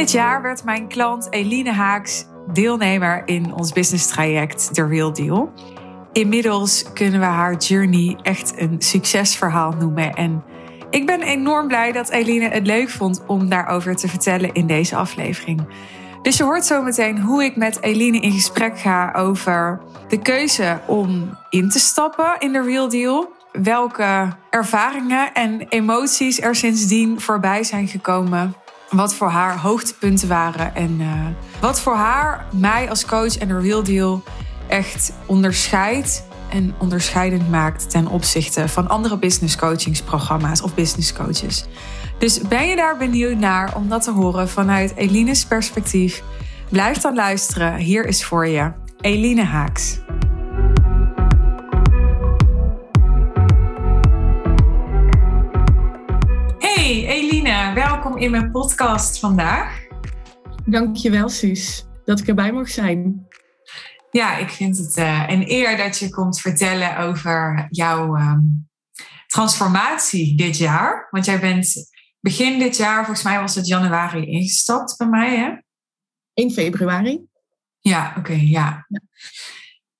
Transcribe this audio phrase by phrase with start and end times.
[0.00, 5.52] dit jaar werd mijn klant Eline Haaks deelnemer in ons business traject The Real Deal.
[6.12, 10.14] Inmiddels kunnen we haar journey echt een succesverhaal noemen.
[10.14, 10.44] En
[10.90, 14.96] ik ben enorm blij dat Eline het leuk vond om daarover te vertellen in deze
[14.96, 15.66] aflevering.
[16.22, 20.80] Dus je hoort zo meteen hoe ik met Eline in gesprek ga over de keuze
[20.86, 23.32] om in te stappen in de Real Deal.
[23.52, 28.54] Welke ervaringen en emoties er sindsdien voorbij zijn gekomen.
[28.90, 31.26] Wat voor haar hoogtepunten waren en uh,
[31.60, 34.22] wat voor haar, mij als coach en de Real Deal
[34.68, 41.64] echt onderscheidt en onderscheidend maakt ten opzichte van andere business coachingsprogramma's of business coaches.
[42.18, 46.22] Dus ben je daar benieuwd naar om dat te horen vanuit Eline's perspectief?
[46.68, 47.76] Blijf dan luisteren.
[47.76, 49.98] Hier is voor je Eline Haaks.
[56.58, 57.29] Hey Eline,
[57.74, 59.86] welkom in mijn podcast vandaag.
[60.64, 63.26] Dankjewel Suus, dat ik erbij mag zijn.
[64.10, 68.68] Ja, ik vind het uh, een eer dat je komt vertellen over jouw um,
[69.26, 71.06] transformatie dit jaar.
[71.10, 75.50] Want jij bent begin dit jaar, volgens mij was het januari, ingestapt bij mij, hè?
[76.34, 77.24] 1 februari.
[77.80, 78.86] Ja, oké, ja.
[78.88, 79.00] ja.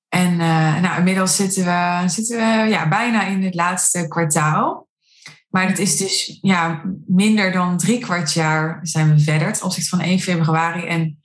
[0.09, 4.89] En uh, nou, inmiddels zitten we, zitten we ja, bijna in het laatste kwartaal.
[5.51, 9.89] Maar het is dus ja, minder dan drie kwart jaar zijn we verder, ten opzichte
[9.89, 10.87] van 1 februari.
[10.87, 11.23] En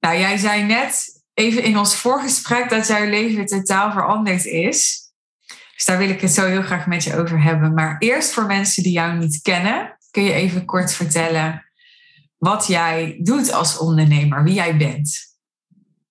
[0.00, 5.08] nou, jij zei net even in ons voorgesprek dat jouw leven totaal veranderd is.
[5.76, 7.74] Dus daar wil ik het zo heel graag met je over hebben.
[7.74, 11.64] Maar eerst voor mensen die jou niet kennen, kun je even kort vertellen
[12.38, 15.36] wat jij doet als ondernemer, wie jij bent?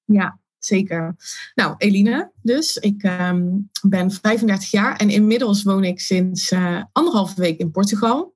[0.06, 1.16] Ja, zeker.
[1.56, 2.78] Nou, Eline dus.
[2.78, 8.36] Ik um, ben 35 jaar en inmiddels woon ik sinds uh, anderhalve week in Portugal.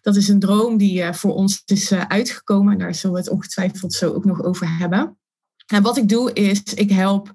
[0.00, 2.72] Dat is een droom die uh, voor ons is uh, uitgekomen.
[2.72, 5.16] En daar zullen we het ongetwijfeld zo ook nog over hebben.
[5.66, 7.32] En wat ik doe is, ik help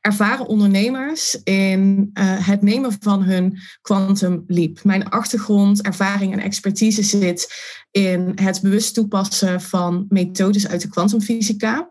[0.00, 2.10] ervaren ondernemers in
[2.40, 4.84] het nemen van hun quantum leap.
[4.84, 7.52] Mijn achtergrond, ervaring en expertise zit
[7.90, 11.90] in het bewust toepassen van methodes uit de kwantumfysica.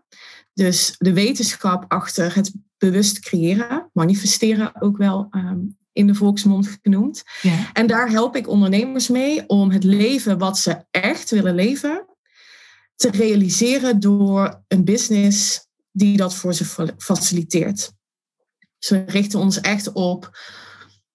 [0.58, 7.22] Dus de wetenschap achter het bewust creëren, manifesteren ook wel um, in de volksmond genoemd.
[7.42, 7.72] Ja.
[7.72, 12.06] En daar help ik ondernemers mee om het leven wat ze echt willen leven
[12.94, 17.92] te realiseren door een business die dat voor ze faciliteert.
[18.78, 20.38] Dus we richten ons echt op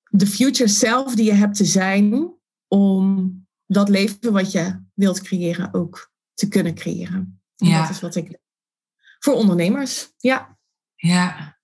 [0.09, 2.33] de future self die je hebt te zijn
[2.67, 3.33] om
[3.65, 7.41] dat leven wat je wilt creëren ook te kunnen creëren.
[7.55, 7.81] ja.
[7.81, 8.41] Dat is wat ik
[9.23, 10.13] voor ondernemers.
[10.17, 10.57] Ja.
[10.95, 11.57] Ja.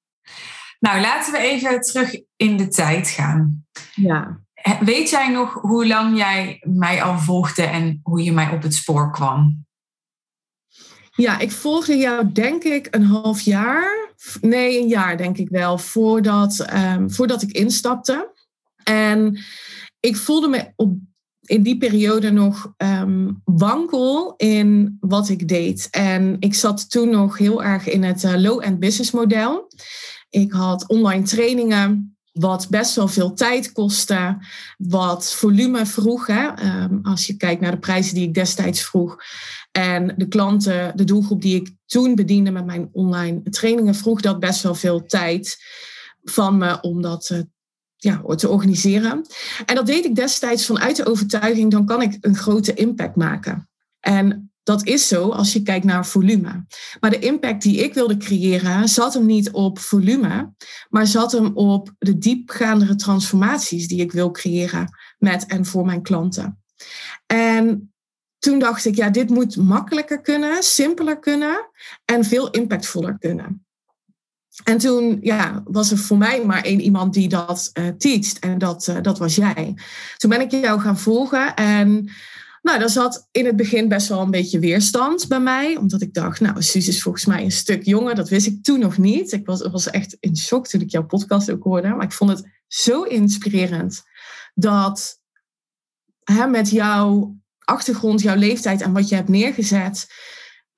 [0.80, 3.68] Nou, laten we even terug in de tijd gaan.
[3.96, 4.40] Ja.
[4.80, 8.74] Weet jij nog hoe lang jij mij al volgde en hoe je mij op het
[8.74, 9.68] spoor kwam?
[11.16, 14.14] Ja, ik volgde jou denk ik een half jaar.
[14.42, 18.34] Nee, een jaar denk ik wel, voordat, um, voordat ik instapte.
[18.84, 19.40] En
[20.00, 20.98] ik voelde me op,
[21.50, 25.88] in die periode nog um, wankel in wat ik deed.
[25.92, 29.72] En ik zat toen nog heel erg in het uh, low-end business model.
[30.30, 34.38] Ik had online trainingen wat best wel veel tijd kostte,
[34.78, 36.28] wat volume vroeg.
[36.28, 36.48] Hè?
[36.84, 39.18] Um, als je kijkt naar de prijzen die ik destijds vroeg.
[39.72, 44.40] En de klanten, de doelgroep die ik toen bediende met mijn online trainingen, vroeg dat
[44.40, 45.58] best wel veel tijd
[46.24, 47.46] van me om dat
[48.00, 49.26] ja, te organiseren.
[49.66, 53.70] En dat deed ik destijds vanuit de overtuiging, dan kan ik een grote impact maken.
[54.00, 56.66] En dat is zo als je kijkt naar volume.
[57.00, 60.54] Maar de impact die ik wilde creëren zat hem niet op volume,
[60.90, 66.02] maar zat hem op de diepgaandere transformaties die ik wil creëren met en voor mijn
[66.02, 66.64] klanten.
[67.26, 67.94] En
[68.40, 71.70] toen dacht ik, ja, dit moet makkelijker kunnen, simpeler kunnen
[72.06, 73.66] en veel impactvoller kunnen.
[74.64, 78.58] En toen ja, was er voor mij maar één iemand die dat uh, teacht en
[78.58, 79.76] dat, uh, dat was jij.
[80.18, 82.12] Toen ben ik jou gaan volgen en
[82.62, 85.76] nou, daar zat in het begin best wel een beetje weerstand bij mij.
[85.76, 88.16] Omdat ik dacht, nou, Suus is volgens mij een stuk jonger.
[88.16, 89.32] Dat wist ik toen nog niet.
[89.32, 91.88] Ik was, was echt in shock toen ik jouw podcast ook hoorde.
[91.88, 94.04] Maar ik vond het zo inspirerend
[94.54, 95.20] dat
[96.24, 100.08] hè, met jouw achtergrond, jouw leeftijd en wat je hebt neergezet.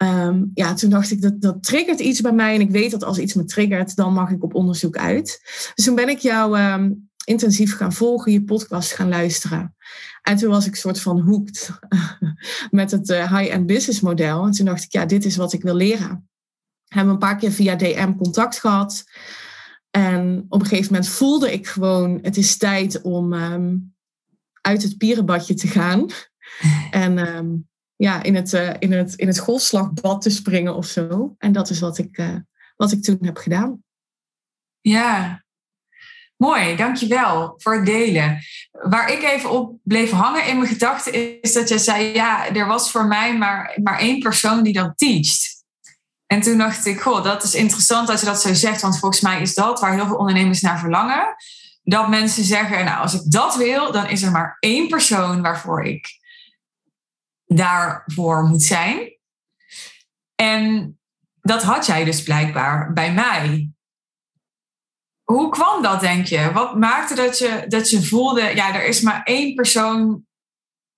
[0.04, 2.56] Um, ja, toen dacht ik, dat, dat triggert iets bij mij.
[2.56, 5.42] En ik weet dat als iets me triggert, dan mag ik op onderzoek uit.
[5.76, 9.76] Dus toen ben ik jou um, intensief gaan volgen, je podcast gaan luisteren.
[10.22, 11.72] En toen was ik soort van hoekt
[12.72, 14.46] met het eh, high-end business model.
[14.46, 16.30] En toen dacht ik, ja, dit is wat ik wil leren.
[16.88, 19.04] Hebben een paar keer via DM contact gehad.
[19.90, 23.94] En op een gegeven moment voelde ik gewoon, het is tijd om um,
[24.62, 26.06] uit het pierenbadje te gaan.
[26.92, 27.70] En um,
[28.02, 31.36] ja, in, het, uh, in, het, in het golfslagbad te springen of zo.
[31.38, 32.36] En dat is wat ik, uh,
[32.76, 33.84] wat ik toen heb gedaan.
[34.80, 35.44] Ja,
[36.36, 36.76] mooi.
[36.76, 38.40] Dankjewel voor het delen.
[38.72, 42.14] Waar ik even op bleef hangen in mijn gedachten is dat je zei...
[42.14, 45.64] ja, er was voor mij maar, maar één persoon die dat teacht.
[46.26, 48.82] En toen dacht ik, goh, dat is interessant als je dat zo zegt.
[48.82, 51.36] Want volgens mij is dat waar heel veel ondernemers naar verlangen.
[51.84, 55.84] Dat mensen zeggen, nou, als ik dat wil, dan is er maar één persoon waarvoor
[55.84, 56.20] ik
[57.56, 59.18] daarvoor moet zijn.
[60.36, 60.96] En
[61.42, 63.72] dat had jij dus blijkbaar bij mij.
[65.24, 66.52] Hoe kwam dat, denk je?
[66.52, 70.26] Wat maakte dat je, dat je voelde, ja, er is maar één persoon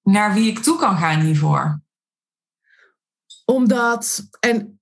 [0.02, 1.82] naar wie ik toe kan gaan hiervoor?
[3.46, 4.82] Omdat, en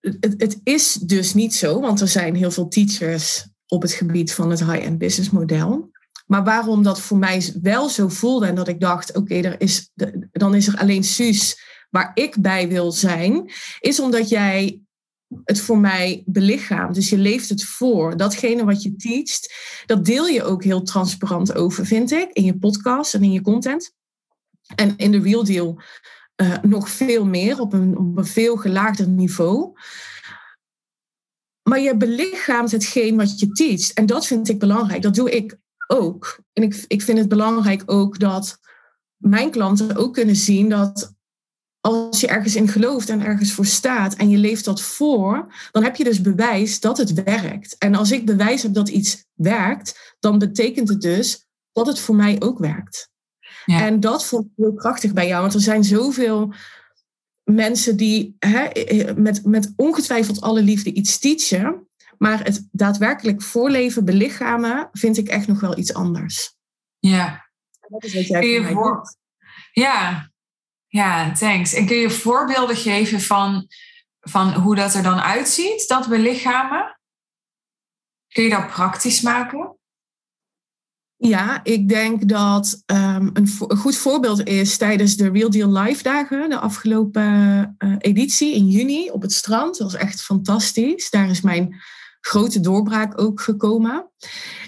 [0.00, 4.34] het, het is dus niet zo, want er zijn heel veel teachers op het gebied
[4.34, 5.90] van het high-end business model.
[6.28, 9.90] Maar waarom dat voor mij wel zo voelde en dat ik dacht, oké, is,
[10.32, 11.60] dan is er alleen Suus
[11.90, 14.80] waar ik bij wil zijn, is omdat jij
[15.44, 16.94] het voor mij belichaamt.
[16.94, 18.16] Dus je leeft het voor.
[18.16, 19.54] Datgene wat je teacht,
[19.86, 23.40] dat deel je ook heel transparant over, vind ik, in je podcast en in je
[23.40, 23.94] content.
[24.74, 25.80] En in de Real Deal
[26.42, 29.72] uh, nog veel meer, op een, op een veel gelaagder niveau.
[31.62, 33.92] Maar je belichaamt hetgeen wat je teacht.
[33.92, 35.02] En dat vind ik belangrijk.
[35.02, 35.58] Dat doe ik
[35.88, 36.40] ook.
[36.52, 38.58] En ik, ik vind het belangrijk ook dat
[39.16, 41.16] mijn klanten ook kunnen zien dat
[41.80, 45.82] als je ergens in gelooft en ergens voor staat en je leeft dat voor, dan
[45.82, 47.76] heb je dus bewijs dat het werkt.
[47.78, 52.14] En als ik bewijs heb dat iets werkt, dan betekent het dus dat het voor
[52.14, 53.10] mij ook werkt.
[53.64, 53.86] Ja.
[53.86, 56.52] En dat vond ik heel krachtig bij jou, want er zijn zoveel
[57.44, 58.70] mensen die hè,
[59.14, 61.87] met, met ongetwijfeld alle liefde iets teachen,
[62.18, 66.56] maar het daadwerkelijk voorleven, belichamen, vind ik echt nog wel iets anders.
[66.98, 67.50] Ja.
[67.88, 69.16] dat is wat jij voor voor...
[69.72, 70.30] Ja.
[70.86, 71.72] ja, thanks.
[71.74, 73.66] En kun je voorbeelden geven van,
[74.20, 76.98] van hoe dat er dan uitziet, dat belichamen?
[78.28, 79.78] Kun je dat praktisch maken?
[81.16, 86.02] Ja, ik denk dat um, een, een, goed voorbeeld is tijdens de Real Deal Live
[86.02, 89.78] dagen, de afgelopen uh, editie in juni op het strand.
[89.78, 91.10] Dat was echt fantastisch.
[91.10, 91.80] Daar is mijn
[92.20, 94.10] grote doorbraak ook gekomen,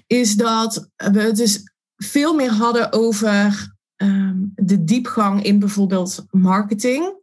[0.06, 1.62] is dat we het dus
[1.96, 7.18] veel meer hadden over ehm, de diepgang in bijvoorbeeld marketing.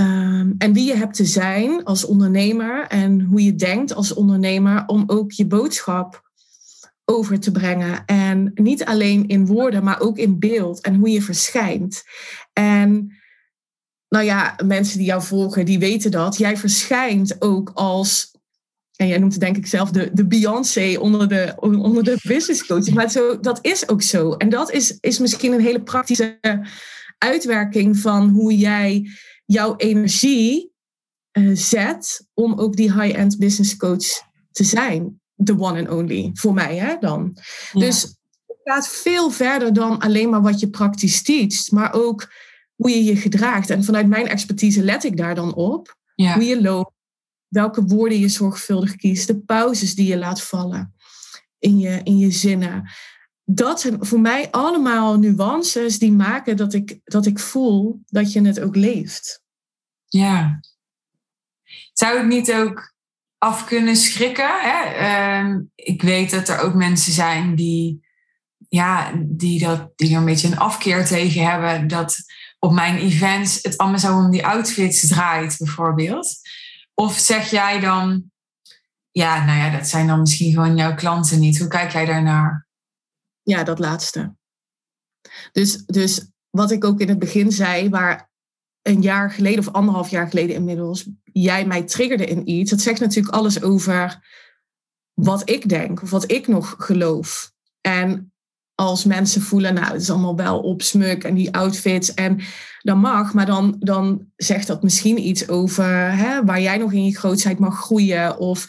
[0.00, 4.84] Um, en wie je hebt te zijn als ondernemer en hoe je denkt als ondernemer
[4.86, 6.22] om ook je boodschap
[7.04, 8.04] over te brengen.
[8.04, 12.02] En niet alleen in woorden, maar ook in beeld en hoe je verschijnt.
[12.52, 13.16] En
[14.08, 16.36] nou ja, mensen die jou volgen, die weten dat.
[16.36, 18.37] Jij verschijnt ook als
[18.98, 22.66] en jij noemt het denk ik zelf de, de Beyoncé onder de, onder de business
[22.66, 22.90] coaches.
[22.90, 24.32] Maar zo, dat is ook zo.
[24.32, 26.38] En dat is, is misschien een hele praktische
[27.18, 29.10] uitwerking van hoe jij
[29.44, 30.72] jouw energie
[31.32, 35.20] uh, zet om ook die high-end business coach te zijn.
[35.44, 37.36] The one and only, voor mij hè, dan.
[37.72, 38.02] Dus
[38.46, 42.32] het gaat veel verder dan alleen maar wat je praktisch teacht, maar ook
[42.74, 43.70] hoe je je gedraagt.
[43.70, 45.96] En vanuit mijn expertise let ik daar dan op.
[46.14, 46.92] Hoe je loopt,
[47.48, 50.94] welke woorden je zorgvuldig kiest, de pauzes die je laat vallen
[51.58, 52.90] in je, in je zinnen.
[53.44, 58.46] Dat zijn voor mij allemaal nuances die maken dat ik, dat ik voel dat je
[58.46, 59.42] het ook leeft.
[60.06, 60.60] Ja.
[61.92, 62.94] Zou ik niet ook
[63.38, 64.60] af kunnen schrikken?
[64.60, 64.82] Hè?
[64.82, 68.06] Ehm, ik weet dat er ook mensen zijn die,
[68.68, 71.88] ja, die, dat, die er een beetje een afkeer tegen hebben.
[71.88, 72.16] Dat
[72.58, 76.38] op mijn events het allemaal zo om die outfits draait, bijvoorbeeld.
[77.00, 78.30] Of zeg jij dan,
[79.10, 81.58] ja, nou ja, dat zijn dan misschien gewoon jouw klanten niet.
[81.58, 82.68] Hoe kijk jij daarnaar?
[83.42, 84.36] Ja, dat laatste.
[85.52, 88.30] Dus, dus wat ik ook in het begin zei, waar
[88.82, 93.00] een jaar geleden of anderhalf jaar geleden inmiddels jij mij triggerde in iets, dat zegt
[93.00, 94.26] natuurlijk alles over
[95.14, 97.52] wat ik denk of wat ik nog geloof.
[97.80, 98.32] En
[98.80, 102.40] als mensen voelen, nou, het is allemaal wel op smuk en die outfits en
[102.82, 107.04] dat mag, maar dan, dan zegt dat misschien iets over hè, waar jij nog in
[107.04, 108.38] je grootheid mag groeien.
[108.38, 108.66] Of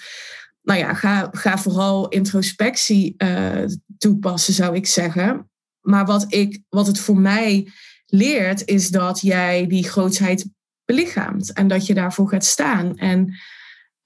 [0.61, 3.65] nou ja, ga, ga vooral introspectie uh,
[3.97, 5.49] toepassen, zou ik zeggen.
[5.81, 7.71] Maar wat, ik, wat het voor mij
[8.05, 10.49] leert, is dat jij die grootheid
[10.85, 12.97] belichaamt en dat je daarvoor gaat staan.
[12.97, 13.35] En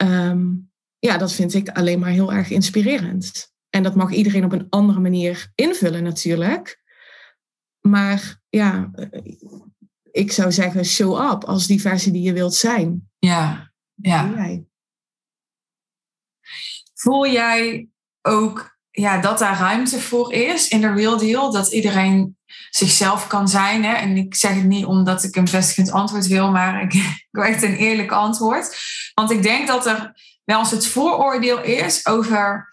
[0.03, 3.52] um, ja, dat vind ik alleen maar heel erg inspirerend.
[3.73, 6.81] En dat mag iedereen op een andere manier invullen natuurlijk.
[7.81, 8.91] Maar ja,
[10.11, 13.09] ik zou zeggen, show up als die versie die je wilt zijn.
[13.19, 14.61] Ja, ja.
[16.93, 17.87] Voel jij
[18.21, 21.51] ook ja, dat daar ruimte voor is in de real deal.
[21.51, 22.37] Dat iedereen
[22.69, 23.83] zichzelf kan zijn.
[23.83, 23.93] Hè?
[23.93, 26.93] En ik zeg het niet omdat ik een bevestigend antwoord wil, maar ik,
[27.27, 28.77] ik wil echt een eerlijk antwoord.
[29.13, 32.71] Want ik denk dat er wel eens het vooroordeel is over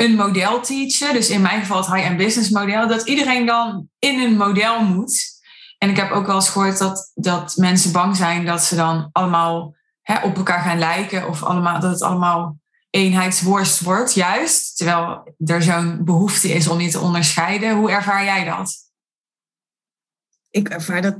[0.00, 1.12] een model teachen.
[1.12, 2.88] Dus in mijn geval het high-end business model.
[2.88, 5.38] Dat iedereen dan in een model moet.
[5.78, 9.08] En ik heb ook wel eens gehoord dat, dat mensen bang zijn dat ze dan
[9.12, 11.28] allemaal hè, op elkaar gaan lijken.
[11.28, 12.58] Of allemaal, dat het allemaal
[12.90, 14.76] eenheidsworst wordt, juist.
[14.76, 17.76] Terwijl er zo'n behoefte is om je te onderscheiden.
[17.76, 18.74] Hoe ervaar jij dat?
[20.50, 21.16] Ik ervaar dat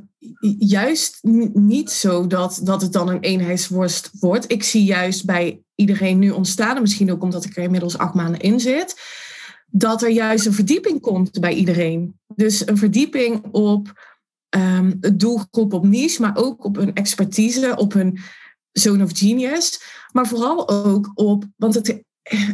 [0.59, 1.19] juist
[1.53, 4.53] niet zo dat, dat het dan een eenheidsworst wordt.
[4.53, 8.15] Ik zie juist bij iedereen nu ontstaan, en misschien ook omdat ik er inmiddels acht
[8.15, 9.00] maanden in zit,
[9.67, 12.19] dat er juist een verdieping komt bij iedereen.
[12.35, 14.09] Dus een verdieping op
[14.57, 18.19] um, het doelgroep op niche, maar ook op hun expertise, op hun
[18.73, 19.83] zone of genius.
[20.12, 22.03] Maar vooral ook op, want het,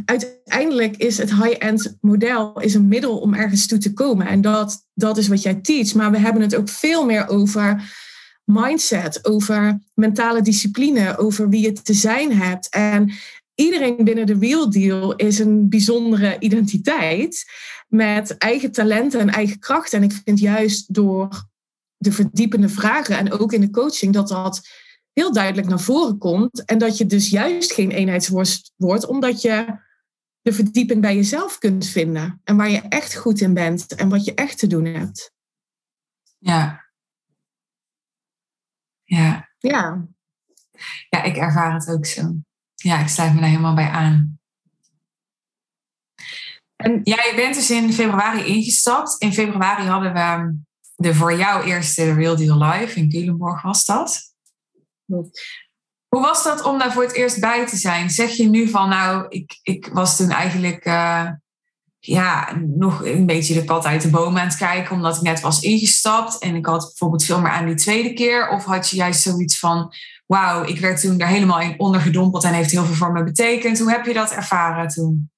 [0.04, 4.26] uiteindelijk is het high-end model is een middel om ergens toe te komen.
[4.26, 5.94] En dat, dat is wat jij teach.
[5.94, 7.94] Maar we hebben het ook veel meer over
[8.44, 12.68] mindset, over mentale discipline, over wie je te zijn hebt.
[12.68, 13.12] En
[13.54, 17.44] iedereen binnen de Real Deal is een bijzondere identiteit
[17.88, 19.98] met eigen talenten en eigen krachten.
[19.98, 21.28] En ik vind juist door
[21.96, 24.68] de verdiepende vragen en ook in de coaching dat dat
[25.20, 26.64] heel duidelijk naar voren komt.
[26.64, 29.78] En dat je dus juist geen eenheidsworst wordt, omdat je
[30.40, 32.40] de verdieping bij jezelf kunt vinden.
[32.44, 35.32] En waar je echt goed in bent en wat je echt te doen hebt.
[36.38, 36.84] Ja.
[39.04, 39.48] Ja.
[39.58, 40.06] Ja.
[41.08, 42.34] Ja, ik ervaar het ook zo.
[42.74, 44.38] Ja, ik sluit me daar helemaal bij aan.
[46.76, 49.22] En ja, je bent dus in februari ingestapt.
[49.22, 50.58] In februari hadden we
[50.94, 54.35] de voor jou eerste Real Deal Live in Culemborg was dat.
[55.06, 58.10] Hoe was dat om daar voor het eerst bij te zijn?
[58.10, 61.30] Zeg je nu van, nou, ik, ik was toen eigenlijk uh,
[61.98, 65.40] ja, nog een beetje de kat uit de boom aan het kijken, omdat ik net
[65.40, 68.48] was ingestapt en ik had bijvoorbeeld veel meer aan die tweede keer?
[68.48, 69.92] Of had je juist zoiets van,
[70.26, 73.78] wauw, ik werd toen daar helemaal in ondergedompeld en heeft heel veel voor me betekend.
[73.78, 75.30] Hoe heb je dat ervaren toen?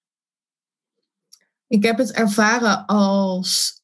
[1.66, 3.77] Ik heb het ervaren als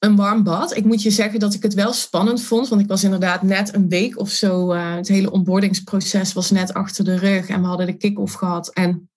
[0.00, 0.76] een warm bad.
[0.76, 3.74] Ik moet je zeggen dat ik het wel spannend vond, want ik was inderdaad net
[3.74, 4.74] een week of zo.
[4.74, 8.72] Uh, het hele onboardingsproces was net achter de rug en we hadden de kick-off gehad.
[8.72, 9.10] En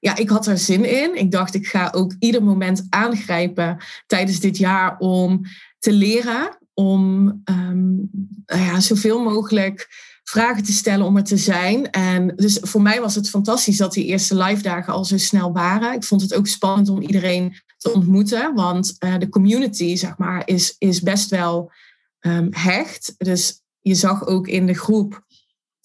[0.00, 1.18] ja, ik had er zin in.
[1.18, 5.40] Ik dacht, ik ga ook ieder moment aangrijpen tijdens dit jaar om
[5.78, 8.10] te leren, om um,
[8.46, 9.88] ja, zoveel mogelijk
[10.24, 11.90] vragen te stellen om er te zijn.
[11.90, 15.52] En dus voor mij was het fantastisch dat die eerste live dagen al zo snel
[15.52, 15.92] waren.
[15.92, 18.54] Ik vond het ook spannend om iedereen te ontmoeten.
[18.54, 21.72] Want uh, de community, zeg maar, is, is best wel
[22.20, 23.14] um, hecht.
[23.18, 25.24] Dus je zag ook in de groep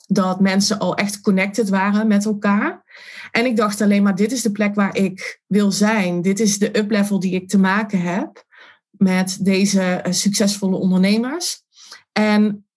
[0.08, 2.84] dat mensen al echt connected waren met elkaar.
[3.32, 6.22] En ik dacht alleen maar, dit is de plek waar ik wil zijn.
[6.22, 8.46] Dit is de uplevel die ik te maken heb
[8.90, 11.64] met deze uh, succesvolle ondernemers.
[12.12, 12.68] En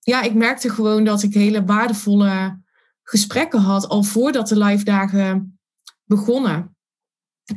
[0.00, 2.60] ja, ik merkte gewoon dat ik hele waardevolle
[3.02, 5.58] gesprekken had al voordat de live dagen
[6.04, 6.76] begonnen.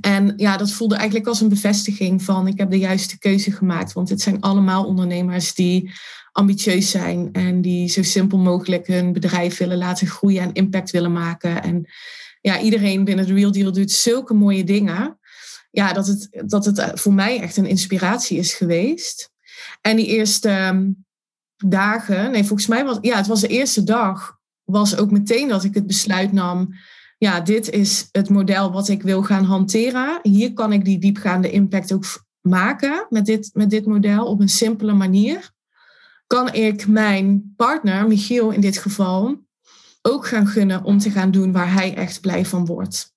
[0.02, 3.94] En ja, dat voelde eigenlijk als een bevestiging van ik heb de juiste keuze gemaakt.
[3.94, 5.92] Want het zijn allemaal ondernemers die
[6.32, 11.12] ambitieus zijn en die zo simpel mogelijk hun bedrijf willen laten groeien en impact willen
[11.12, 11.64] maken.
[11.64, 11.86] En
[12.42, 15.20] ja, iedereen binnen de Real Deal doet zulke mooie dingen.
[15.72, 19.32] Ja, dat het, dat het voor mij echt een inspiratie is geweest.
[19.82, 20.90] En die eerste ehm,
[21.58, 25.64] dagen, nee, volgens mij was ja, het was de eerste dag, was ook meteen dat
[25.64, 26.74] ik het besluit nam
[27.18, 30.20] ja, dit is het model wat ik wil gaan hanteren.
[30.22, 32.06] Hier kan ik die diepgaande impact ook
[32.42, 35.52] maken met dit, met dit model op een simpele manier.
[36.28, 39.46] Kan ik mijn partner, Michiel in dit geval,
[40.02, 43.14] ook gaan gunnen om te gaan doen waar hij echt blij van wordt.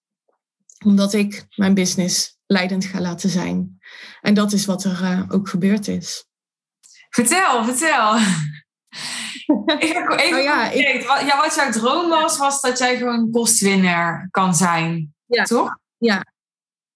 [0.85, 3.79] Omdat ik mijn business leidend ga laten zijn.
[4.21, 6.26] En dat is wat er uh, ook gebeurd is.
[7.11, 8.19] Vertel, vertel.
[9.79, 11.03] Even, oh ja, ik...
[11.03, 15.15] ja, wat jouw droom was, was dat jij gewoon kostwinner kan zijn.
[15.26, 15.45] Ja.
[15.45, 15.79] Toch?
[15.97, 16.25] Ja,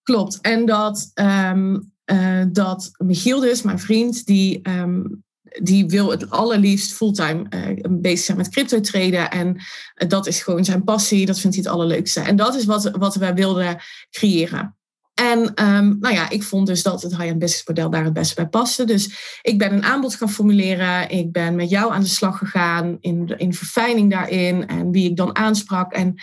[0.03, 0.39] klopt.
[0.41, 5.25] En dat, um, uh, dat Michiel dus, mijn vriend, die, um,
[5.63, 9.31] die wil het allerliefst fulltime uh, bezig zijn met crypto traden.
[9.31, 11.27] En uh, dat is gewoon zijn passie.
[11.27, 12.21] Dat vindt hij het allerleukste.
[12.21, 14.75] En dat is wat, wat wij wilden creëren.
[15.21, 18.35] En um, nou ja, ik vond dus dat het high-end business model daar het beste
[18.35, 18.85] bij paste.
[18.85, 21.11] Dus ik ben een aanbod gaan formuleren.
[21.11, 25.17] Ik ben met jou aan de slag gegaan in, in verfijning daarin en wie ik
[25.17, 25.93] dan aansprak.
[25.93, 26.15] En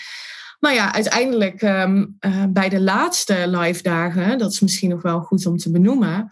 [0.59, 5.19] nou ja, uiteindelijk um, uh, bij de laatste live dagen, dat is misschien nog wel
[5.19, 6.27] goed om te benoemen,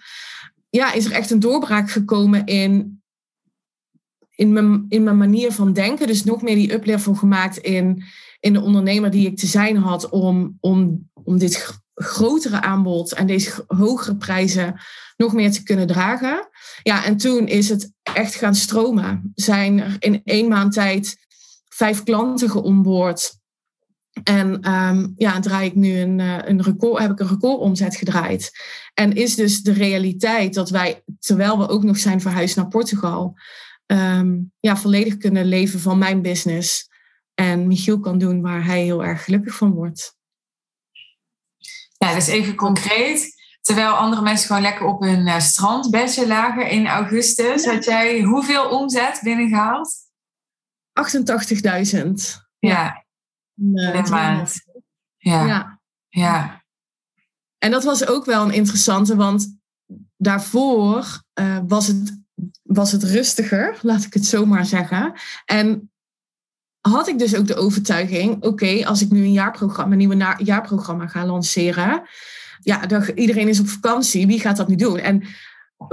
[0.69, 3.01] ja, is er echt een doorbraak gekomen in,
[4.35, 6.07] in, mijn, in mijn manier van denken.
[6.07, 8.03] Dus nog meer die uplevel gemaakt in,
[8.39, 13.27] in de ondernemer die ik te zijn had om, om, om dit grotere aanbod en
[13.27, 14.79] deze hogere prijzen
[15.17, 16.49] nog meer te kunnen dragen.
[16.83, 19.31] Ja, en toen is het echt gaan stromen.
[19.35, 21.17] Zijn er in één maand tijd
[21.67, 23.37] vijf klanten geonboord.
[24.23, 28.51] En um, ja, draai ik nu een, eh, een record, heb ik een recordomzet gedraaid.
[28.93, 33.37] En is dus de realiteit dat wij, terwijl we ook nog zijn verhuisd naar Portugal,
[33.85, 36.89] um, ja, volledig kunnen leven van mijn business.
[37.33, 40.15] En Michiel kan doen waar hij heel erg gelukkig van wordt.
[41.97, 43.33] Ja, dus even concreet.
[43.61, 48.69] Terwijl andere mensen gewoon lekker op hun uh, strandbedje lagen in augustus, had jij hoeveel
[48.69, 49.95] omzet binnengehaald?
[51.95, 52.11] 88.000.
[52.59, 53.05] Ja.
[53.55, 54.53] Uh, maand.
[55.17, 55.45] Ja.
[55.45, 55.79] ja.
[56.07, 56.63] ja.
[57.57, 59.57] En dat was ook wel een interessante, want
[60.17, 62.21] daarvoor uh, was, het,
[62.63, 65.13] was het rustiger, laat ik het zo maar zeggen.
[65.45, 65.91] En
[66.91, 71.07] had ik dus ook de overtuiging, oké, als ik nu een jaarprogramma, een nieuwe jaarprogramma
[71.07, 72.01] ga lanceren,
[72.61, 74.97] ja, dan, iedereen is op vakantie, wie gaat dat nu doen?
[74.97, 75.23] En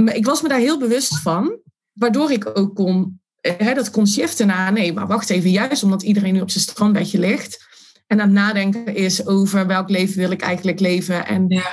[0.04, 1.58] ik was me daar heel bewust van,
[1.92, 6.02] waardoor ik ook kon, hè, dat kon shiften naar, nee, maar wacht even, juist omdat
[6.02, 7.66] iedereen nu op zijn strandbedje ligt
[8.06, 11.72] en aan het nadenken is over welk leven wil ik eigenlijk leven en ja.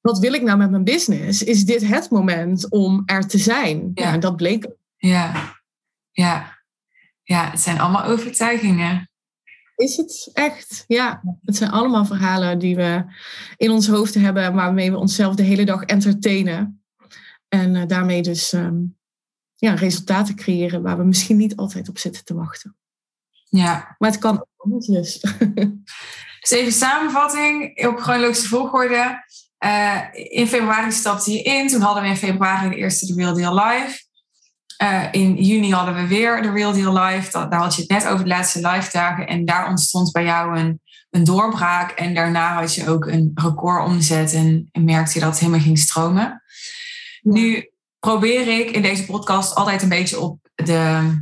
[0.00, 3.90] wat wil ik nou met mijn business, is dit het moment om er te zijn?
[3.94, 4.68] Ja, en dat bleek.
[4.96, 5.54] Ja,
[6.10, 6.60] ja.
[7.32, 9.10] Ja, het zijn allemaal overtuigingen.
[9.76, 10.84] Is het echt?
[10.86, 13.04] Ja, het zijn allemaal verhalen die we
[13.56, 16.84] in ons hoofd hebben, waarmee we onszelf de hele dag entertainen.
[17.48, 18.98] En uh, daarmee dus um,
[19.54, 22.76] ja, resultaten creëren waar we misschien niet altijd op zitten te wachten.
[23.48, 23.96] Ja.
[23.98, 25.20] Maar het kan ook anders dus.
[26.40, 29.24] Dus even samenvatting op chronologische volgorde.
[29.64, 31.68] Uh, in februari stapte je in.
[31.68, 34.10] Toen hadden we in februari de eerste The Real Deal Live.
[34.82, 37.30] Uh, in juni hadden we weer de Real Deal Live.
[37.30, 39.26] daar had je het net over de laatste live dagen.
[39.26, 41.90] En daar ontstond bij jou een, een doorbraak.
[41.90, 44.32] En daarna had je ook een record omzet.
[44.32, 46.42] En, en merkte je dat het helemaal ging stromen.
[47.22, 51.12] Nu probeer ik in deze podcast altijd een beetje op de,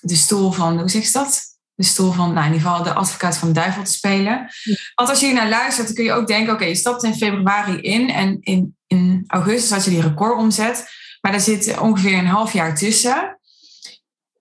[0.00, 1.42] de stoel van, hoe zeg je dat?
[1.74, 4.48] De stoel van, nou in ieder geval de advocaat van de duivel te spelen.
[4.94, 7.14] Want als je hier naar luistert, dan kun je ook denken, oké, je stapt in
[7.14, 8.10] februari in.
[8.10, 10.98] En in, in augustus had je die recordomzet.
[11.20, 13.40] Maar daar zit ongeveer een half jaar tussen.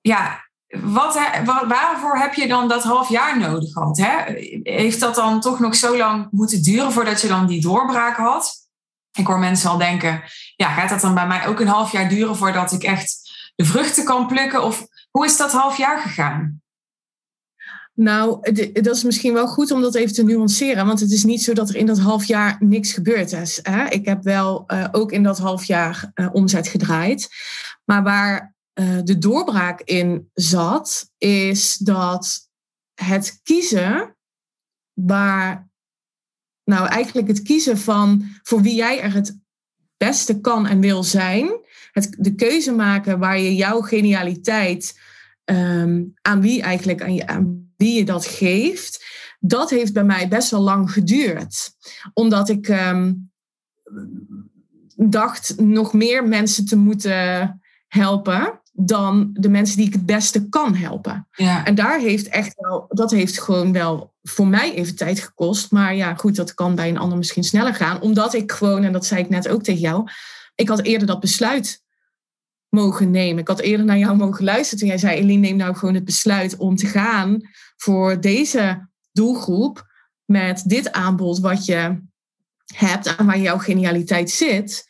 [0.02, 0.50] Ja,
[0.82, 1.20] wat,
[1.68, 3.98] waarvoor heb je dan dat half jaar nodig gehad?
[3.98, 4.34] Hè?
[4.64, 8.68] Heeft dat dan toch nog zo lang moeten duren voordat je dan die doorbraak had?
[9.12, 10.24] Ik hoor mensen al denken,
[10.56, 13.66] ja, gaat dat dan bij mij ook een half jaar duren voordat ik echt de
[13.66, 14.64] vruchten kan plukken?
[14.64, 16.62] Of hoe is dat half jaar gegaan?
[18.00, 20.86] Nou, dat is misschien wel goed om dat even te nuanceren.
[20.86, 23.60] Want het is niet zo dat er in dat half jaar niks gebeurd is.
[23.62, 23.88] Hè?
[23.88, 27.30] Ik heb wel uh, ook in dat half jaar uh, omzet gedraaid.
[27.86, 32.50] Maar waar uh, de doorbraak in zat, is dat
[32.94, 34.16] het kiezen
[34.94, 35.70] waar.
[36.64, 39.40] Nou, eigenlijk het kiezen van voor wie jij er het
[39.98, 41.60] beste kan en wil zijn.
[41.92, 45.00] Het, de keuze maken waar je jouw genialiteit.
[45.46, 49.06] Um, aan wie eigenlijk aan je, aan wie je dat geeft,
[49.40, 51.72] dat heeft bij mij best wel lang geduurd.
[52.14, 53.32] Omdat ik um,
[54.96, 60.76] dacht nog meer mensen te moeten helpen dan de mensen die ik het beste kan
[60.76, 61.28] helpen.
[61.32, 61.66] Ja.
[61.66, 65.72] En daar heeft echt wel, dat heeft gewoon wel voor mij even tijd gekost.
[65.72, 68.02] Maar ja, goed, dat kan bij een ander misschien sneller gaan.
[68.02, 70.08] Omdat ik gewoon, en dat zei ik net ook tegen jou,
[70.56, 71.84] ik had eerder dat besluit
[72.70, 73.42] mogen nemen.
[73.42, 76.06] Ik had eerder naar jou mogen luisteren toen jij zei, Eline, neem nou gewoon het
[76.06, 77.42] besluit om te gaan
[77.82, 79.88] voor deze doelgroep
[80.26, 82.02] met dit aanbod wat je
[82.74, 84.88] hebt en waar jouw genialiteit zit.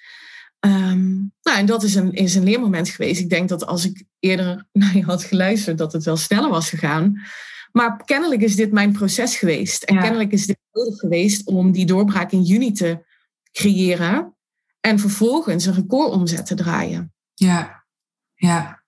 [0.60, 3.22] Um, nou, en dat is een, is een leermoment geweest.
[3.22, 6.70] Ik denk dat als ik eerder naar je had geluisterd, dat het wel sneller was
[6.70, 7.22] gegaan.
[7.72, 9.84] Maar kennelijk is dit mijn proces geweest.
[9.84, 13.06] En kennelijk is dit nodig geweest om die doorbraak in juni te
[13.52, 14.36] creëren.
[14.80, 17.14] En vervolgens een recordomzet te draaien.
[17.34, 17.86] Ja,
[18.34, 18.79] ja.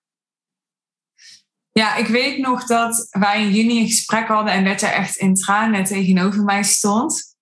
[1.72, 5.16] Ja, ik weet nog dat wij in juni een gesprek hadden en dat jij echt
[5.16, 7.36] in tranen tegenover mij stond.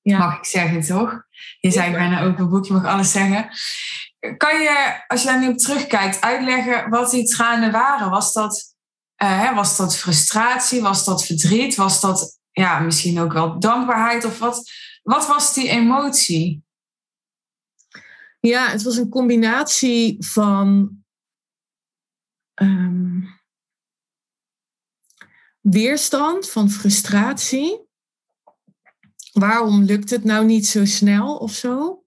[0.00, 0.18] Ja.
[0.18, 1.24] Mag ik zeggen, toch?
[1.60, 3.48] Je zei bijna open boek, je mag alles zeggen.
[4.36, 8.10] Kan je, als je daar nu op terugkijkt, uitleggen wat die tranen waren?
[8.10, 8.74] Was dat,
[9.22, 10.82] uh, was dat frustratie?
[10.82, 11.74] Was dat verdriet?
[11.74, 14.24] Was dat ja, misschien ook wel dankbaarheid?
[14.24, 14.70] Of wat,
[15.02, 16.64] wat was die emotie?
[18.40, 20.96] Ja, het was een combinatie van
[22.54, 23.40] um,
[25.62, 27.80] weerstand, van frustratie.
[29.32, 32.04] Waarom lukt het nou niet zo snel of zo?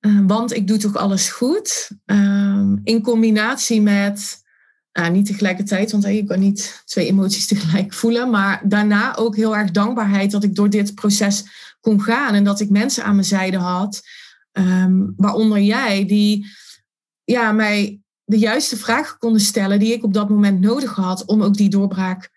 [0.00, 1.90] Uh, want ik doe toch alles goed.
[2.06, 4.42] Uh, in combinatie met,
[4.92, 9.36] uh, niet tegelijkertijd, want hey, ik kan niet twee emoties tegelijk voelen, maar daarna ook
[9.36, 11.44] heel erg dankbaarheid dat ik door dit proces
[11.80, 14.02] kon gaan en dat ik mensen aan mijn zijde had,
[14.52, 16.46] um, waaronder jij, die
[17.24, 21.42] ja, mij de juiste vragen konden stellen die ik op dat moment nodig had om
[21.42, 22.30] ook die doorbraak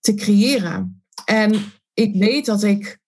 [0.00, 1.02] te creëren.
[1.24, 2.98] En ik weet dat ik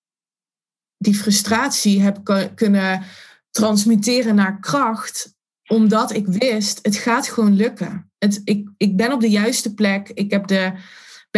[0.97, 3.03] die frustratie heb kunnen
[3.51, 5.35] transmuteren naar kracht,
[5.67, 8.11] omdat ik wist, het gaat gewoon lukken.
[8.19, 10.73] Het, ik, ik ben op de juiste plek, ik heb de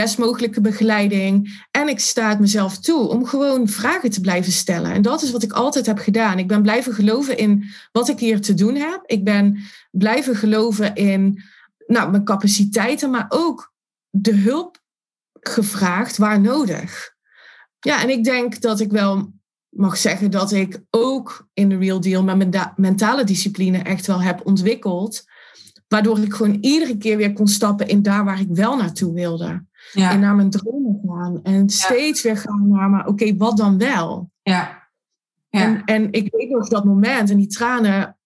[0.00, 4.92] best mogelijke begeleiding en ik sta het mezelf toe om gewoon vragen te blijven stellen.
[4.92, 6.38] En dat is wat ik altijd heb gedaan.
[6.38, 9.02] Ik ben blijven geloven in wat ik hier te doen heb.
[9.06, 9.58] Ik ben
[9.90, 11.42] blijven geloven in
[11.86, 13.72] nou, mijn capaciteiten, maar ook
[14.10, 14.78] de hulp
[15.40, 17.14] gevraagd waar nodig.
[17.80, 19.32] Ja, en ik denk dat ik wel
[19.68, 24.46] mag zeggen dat ik ook in de Real Deal mijn mentale discipline echt wel heb
[24.46, 25.24] ontwikkeld.
[25.88, 29.66] Waardoor ik gewoon iedere keer weer kon stappen in daar waar ik wel naartoe wilde.
[29.92, 30.10] Ja.
[30.10, 31.42] En naar mijn dromen gaan.
[31.42, 34.30] En steeds weer gaan naar, maar oké, wat dan wel?
[34.42, 34.88] Ja.
[35.48, 35.60] ja.
[35.60, 38.18] En, en ik weet nog dat moment en die tranen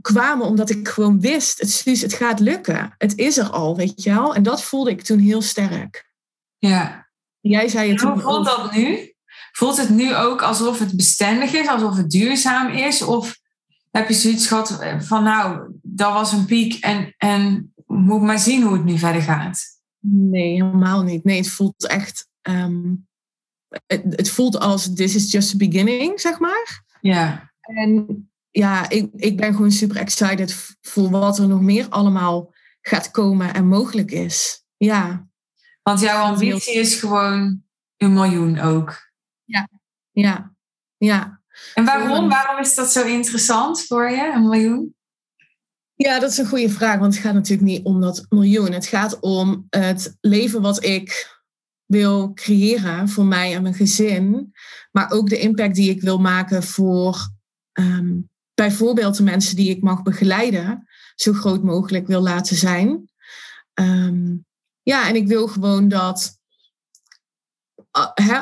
[0.00, 2.94] kwamen omdat ik gewoon wist, het, het gaat lukken.
[2.98, 4.34] Het is er al, weet je wel.
[4.34, 6.10] En dat voelde ik toen heel sterk.
[6.58, 7.08] Ja.
[7.40, 9.12] Jij zei het Hoe voelt dat nu?
[9.52, 13.02] Voelt het nu ook alsof het bestendig is, alsof het duurzaam is?
[13.02, 13.36] Of
[13.90, 18.62] heb je zoiets gehad van, nou, dat was een piek en, en moet maar zien
[18.62, 19.73] hoe het nu verder gaat?
[20.06, 21.24] Nee, helemaal niet.
[21.24, 22.94] Nee, het voelt echt, ehm,
[23.86, 26.84] het, het, voelt als this is just the beginning, zeg maar.
[27.00, 27.52] Ja.
[27.60, 33.10] En ja, ik, ik ben gewoon super excited voor wat er nog meer allemaal gaat
[33.10, 34.64] komen en mogelijk is.
[34.76, 35.28] Ja.
[35.82, 37.62] Want jouw ambitie is gewoon
[37.96, 39.12] een miljoen ook.
[39.44, 39.68] Ja,
[40.10, 40.54] ja,
[40.96, 41.42] ja.
[41.74, 42.28] En waarom?
[42.28, 44.94] Waarom is dat zo interessant voor je, een miljoen?
[45.96, 48.72] Ja, dat is een goede vraag, want het gaat natuurlijk niet om dat miljoen.
[48.72, 51.32] Het gaat om het leven wat ik
[51.86, 54.52] wil creëren voor mij en mijn gezin,
[54.92, 57.28] maar ook de impact die ik wil maken voor
[57.72, 58.20] ehm,
[58.54, 63.10] bijvoorbeeld de mensen die ik mag begeleiden, zo groot mogelijk wil laten zijn.
[63.74, 64.36] Ehm,
[64.82, 66.38] ja, en ik wil gewoon dat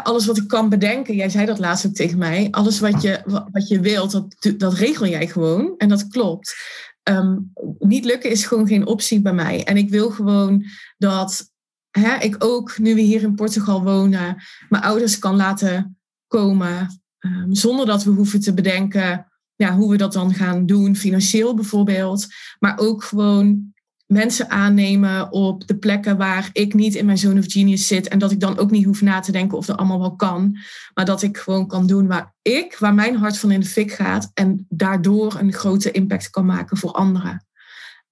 [0.03, 3.21] alles wat ik kan bedenken, jij zei dat laatst ook tegen mij, alles wat je,
[3.53, 5.75] wat je wilt, dat, dat regel jij gewoon.
[5.77, 6.55] En dat klopt.
[7.03, 7.39] Ehm,
[7.79, 9.65] niet lukken is gewoon geen optie bij mij.
[9.65, 10.65] En ik wil gewoon
[10.99, 11.51] dat
[11.91, 17.03] hè, ik ook, nu we hier in Portugal wonen, mijn ouders kan laten komen.
[17.19, 19.27] Ehm, zonder dat we hoeven te bedenken
[19.63, 22.27] ja, hoe we dat dan gaan doen, financieel bijvoorbeeld.
[22.59, 23.72] Maar ook gewoon
[24.13, 28.09] mensen aannemen op de plekken waar ik niet in mijn zone of genius zit.
[28.09, 30.59] En dat ik dan ook niet hoef na te denken of dat allemaal wel kan.
[30.95, 33.93] Maar dat ik gewoon kan doen waar ik, waar mijn hart van in de fik
[33.93, 34.31] gaat.
[34.35, 37.47] En daardoor een grote impact kan maken voor anderen.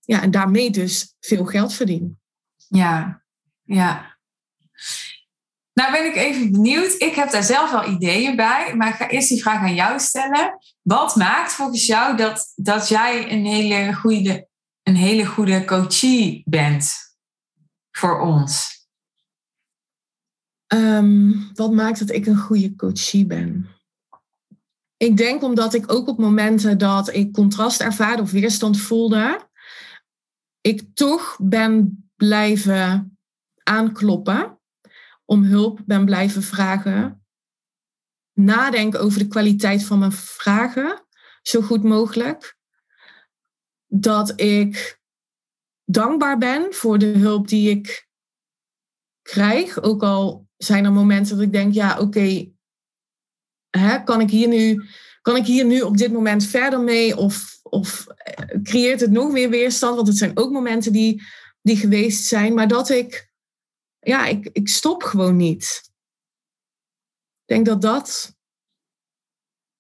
[0.01, 2.21] Ja, en daarmee dus veel geld verdienen.
[2.69, 3.23] Ja,
[3.63, 4.19] ja.
[5.73, 6.95] Nou ben ik even benieuwd.
[6.99, 8.75] Ik heb daar zelf wel ideeën bij.
[8.77, 10.59] Maar ik ga eerst die vraag aan jou stellen.
[10.83, 14.49] Wat maakt volgens jou dat, dat jij een hele goede
[14.91, 16.97] een hele goede coachie bent
[17.91, 18.79] voor ons?
[20.67, 23.69] Ehm, wat maakt dat ik een goede coachie ben?
[24.97, 29.49] Ik denk omdat ik ook op momenten dat ik contrast ervaarde of weerstand voelde,
[30.61, 33.19] ik toch ben blijven
[33.63, 34.61] aankloppen,
[35.25, 37.25] om hulp ben blijven vragen,
[38.33, 41.07] nadenken over de kwaliteit van mijn vragen,
[41.43, 42.59] zo goed mogelijk
[43.93, 45.01] dat ik
[45.85, 48.09] dankbaar ben voor de hulp die ik
[49.23, 49.83] krijg.
[49.83, 52.53] Ook al zijn er momenten dat ik denk, ja, oké,
[54.05, 54.85] kan ik hier nu,
[55.23, 57.17] kan ik hier nu op dit moment verder mee?
[57.17, 59.95] Of, of eh, creëert het nog meer weerstand?
[59.95, 61.23] Want het zijn ook momenten die,
[61.63, 62.55] die geweest zijn.
[62.55, 63.31] Maar dat ik,
[63.99, 65.83] ja, ik, ik stop gewoon niet.
[67.41, 68.37] Ik denk dat dat,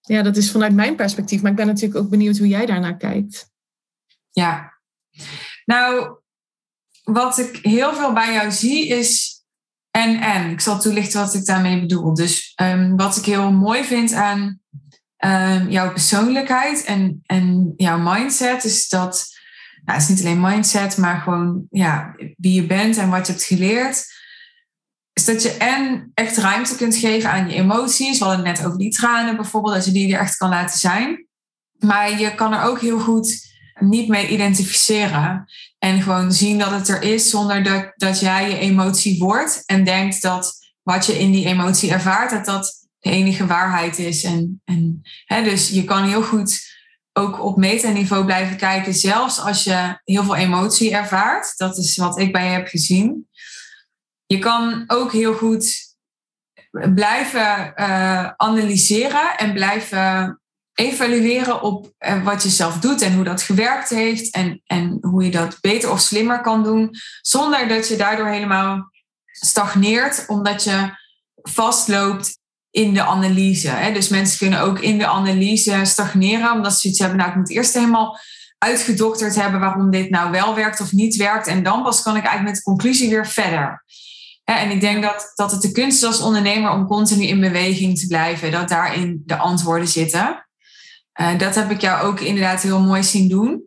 [0.00, 1.42] ja, dat is vanuit mijn perspectief.
[1.42, 3.49] Maar ik ben natuurlijk ook benieuwd hoe jij daarnaar kijkt.
[4.30, 4.72] Ja.
[5.64, 6.18] Nou,
[7.02, 9.40] wat ik heel veel bij jou zie is
[9.90, 10.50] en en.
[10.50, 12.14] Ik zal toelichten wat ik daarmee bedoel.
[12.14, 14.60] Dus ehm, wat ik heel mooi vind aan
[15.24, 19.26] um, jouw persoonlijkheid en, en jouw mindset is dat,
[19.84, 23.44] nou, is niet alleen mindset, maar gewoon ja, wie je bent en wat je hebt
[23.44, 24.18] geleerd.
[25.12, 28.18] Is dat je en echt ruimte kunt geven aan je emoties.
[28.18, 30.78] We hadden het net over die tranen bijvoorbeeld, dat je die er echt kan laten
[30.78, 31.26] zijn.
[31.78, 33.49] Maar je kan er ook heel goed
[33.80, 35.50] niet mee identificeren.
[35.78, 39.62] En gewoon zien dat het er is zonder dat, dat jij je emotie wordt.
[39.66, 44.24] En denkt dat wat je in die emotie ervaart, dat dat de enige waarheid is.
[44.24, 46.68] En, en, hè, dus je kan heel goed
[47.12, 51.56] ook op metaniveau blijven kijken, zelfs als je heel veel emotie ervaart.
[51.56, 53.28] Dat is wat ik bij je heb gezien.
[54.26, 55.88] Je kan ook heel goed
[56.94, 60.39] blijven uh, analyseren en blijven
[60.80, 65.24] evalueren op uh, wat je zelf doet en hoe dat gewerkt heeft en, en hoe
[65.24, 66.90] je dat beter of slimmer kan doen,
[67.20, 68.90] zonder dat je daardoor helemaal
[69.24, 70.90] stagneert, omdat je
[71.34, 72.38] vastloopt
[72.70, 73.90] in de analyse.
[73.92, 77.50] Dus mensen kunnen ook in de analyse stagneren, omdat ze iets hebben, nou ik moet
[77.50, 78.18] eerst helemaal
[78.58, 81.46] uitgedokterd hebben waarom dit nou wel werkt of niet werkt.
[81.46, 83.84] En dan pas kan ik eigenlijk met de conclusie weer verder.
[84.44, 87.98] En ik denk dat, dat het de kunst is als ondernemer om continu in beweging
[87.98, 88.50] te blijven.
[88.50, 90.48] Dat daarin de antwoorden zitten.
[91.20, 93.62] Uh, dat heb ik jou ook inderdaad heel mooi zien doen.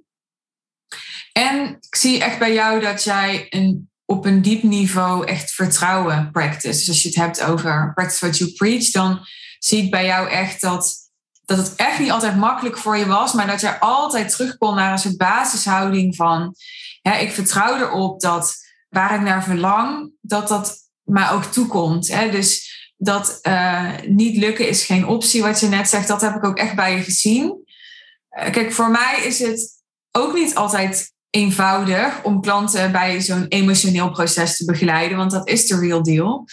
[1.32, 6.32] En ik zie echt bij jou dat jij een, op een diep niveau echt vertrouwen
[6.32, 6.78] practice.
[6.78, 9.20] Dus als je het hebt over practice what you preach, dan
[9.60, 11.04] zie ik bij jou echt dat
[11.46, 14.76] dat het echt niet altijd makkelijk voor je was, maar dat je altijd terug kon
[14.76, 16.56] naar een soort basishouding van,
[17.02, 18.56] ik vertrouw erop dat
[18.90, 22.08] waar ik naar verlang, dat dat mij ook toekomt.
[22.08, 22.32] Hè?
[22.32, 22.73] Dus
[23.04, 26.58] dat uh, niet lukken is geen optie, wat je net zegt, dat heb ik ook
[26.58, 27.66] echt bij je gezien.
[28.40, 34.12] Uh, kijk, voor mij is het ook niet altijd eenvoudig om klanten bij zo'n emotioneel
[34.12, 36.46] proces te begeleiden, want dat is de real deal.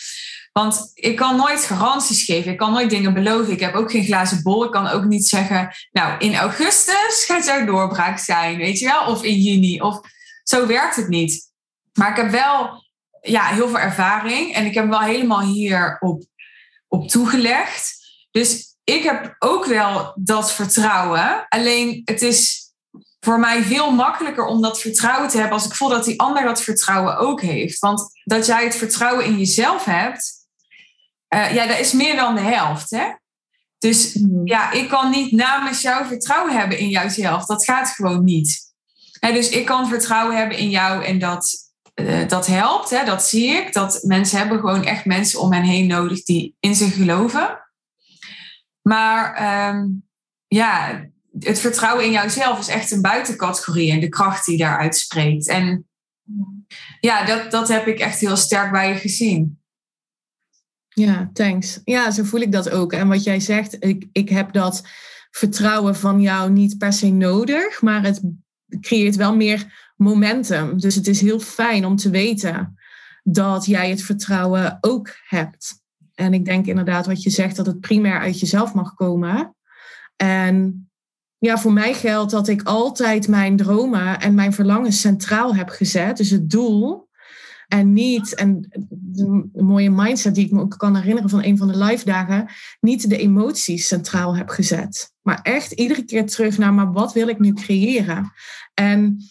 [0.53, 2.53] Want ik kan nooit garanties geven.
[2.53, 3.53] Ik kan nooit dingen beloven.
[3.53, 4.65] Ik heb ook geen glazen bol.
[4.65, 9.07] Ik kan ook niet zeggen, nou, in augustus gaat jouw doorbraak zijn, weet je wel?
[9.07, 9.81] Of in juni.
[9.81, 10.01] Of
[10.43, 11.51] zo werkt het niet.
[11.93, 12.85] Maar ik heb wel
[13.21, 14.55] ja, heel veel ervaring.
[14.55, 15.97] En ik heb wel helemaal hier
[16.91, 17.99] op, toegelegd.
[18.31, 21.47] Dus ik heb ook wel dat vertrouwen.
[21.49, 22.69] Alleen het is
[23.21, 26.43] voor mij veel makkelijker om dat vertrouwen te hebben als ik voel dat die ander
[26.43, 27.79] dat vertrouwen ook heeft.
[27.79, 30.33] Want dat jij het vertrouwen in jezelf hebt,
[31.35, 32.91] uh, ja, dat is meer dan de helft.
[32.91, 33.13] Hè?
[33.79, 34.47] Dus hmm.
[34.47, 37.45] ja, ik kan niet namens jou vertrouwen hebben in jouzelf.
[37.45, 38.69] Dat gaat gewoon niet.
[39.21, 41.70] Hè, dus ik kan vertrouwen hebben in jou en dat,
[42.07, 42.91] uh, dat helpt.
[42.91, 43.05] Hè?
[43.05, 43.73] Dat zie ik.
[43.73, 47.59] Dat mensen hebben gewoon echt mensen om hen heen nodig die in zich geloven.
[48.83, 49.43] Maar
[49.75, 50.09] um,
[50.47, 51.05] ja,
[51.39, 55.49] het vertrouwen in jouzelf is echt een buitencategorie en de kracht die daaruit spreekt.
[55.49, 55.89] En
[57.01, 59.61] ja, dat, dat heb ik echt heel sterk bij je gezien.
[60.89, 61.81] Ja, thanks.
[61.85, 62.93] Ja, zo voel ik dat ook.
[62.93, 64.83] En wat jij zegt, ik, ik heb dat
[65.31, 68.21] vertrouwen van jou niet per se nodig, maar het
[68.81, 70.79] creëert wel meer momentum.
[70.79, 72.79] Dus het is heel fijn om te weten
[73.23, 75.83] dat jij het vertrouwen ook hebt.
[76.15, 79.57] En ik denk inderdaad wat je zegt, dat het primair uit jezelf mag komen.
[80.17, 80.89] En
[81.39, 86.17] ja, voor mij geldt dat ik altijd mijn dromen en mijn verlangens centraal heb gezet.
[86.17, 87.09] Dus het doel
[87.69, 88.69] en niet, en
[89.15, 92.49] een mooie mindset die ik me ook kan herinneren van een van de live dagen,
[92.81, 95.13] niet de emoties centraal heb gezet.
[95.23, 98.33] Maar echt iedere keer terug naar, maar wat wil ik nu creëren?
[98.75, 99.23] En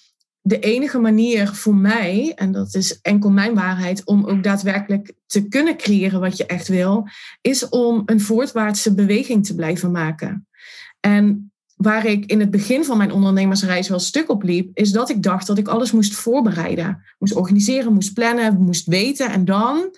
[0.42, 5.48] de enige manier voor mij, en dat is enkel mijn waarheid, om ook daadwerkelijk te
[5.48, 7.08] kunnen creëren wat je echt wil,
[7.42, 10.48] is om een voortwaartse beweging te blijven maken.
[11.00, 15.10] En waar ik in het begin van mijn ondernemersreis wel stuk op liep, is dat
[15.10, 17.04] ik dacht dat ik alles moest voorbereiden.
[17.20, 19.96] Moest organiseren, moest plannen, moest weten en dan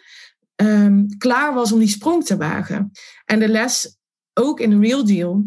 [0.55, 2.91] um, klaar was om die sprong te wagen.
[3.25, 3.97] En de les,
[4.33, 5.45] ook in de Real Deal,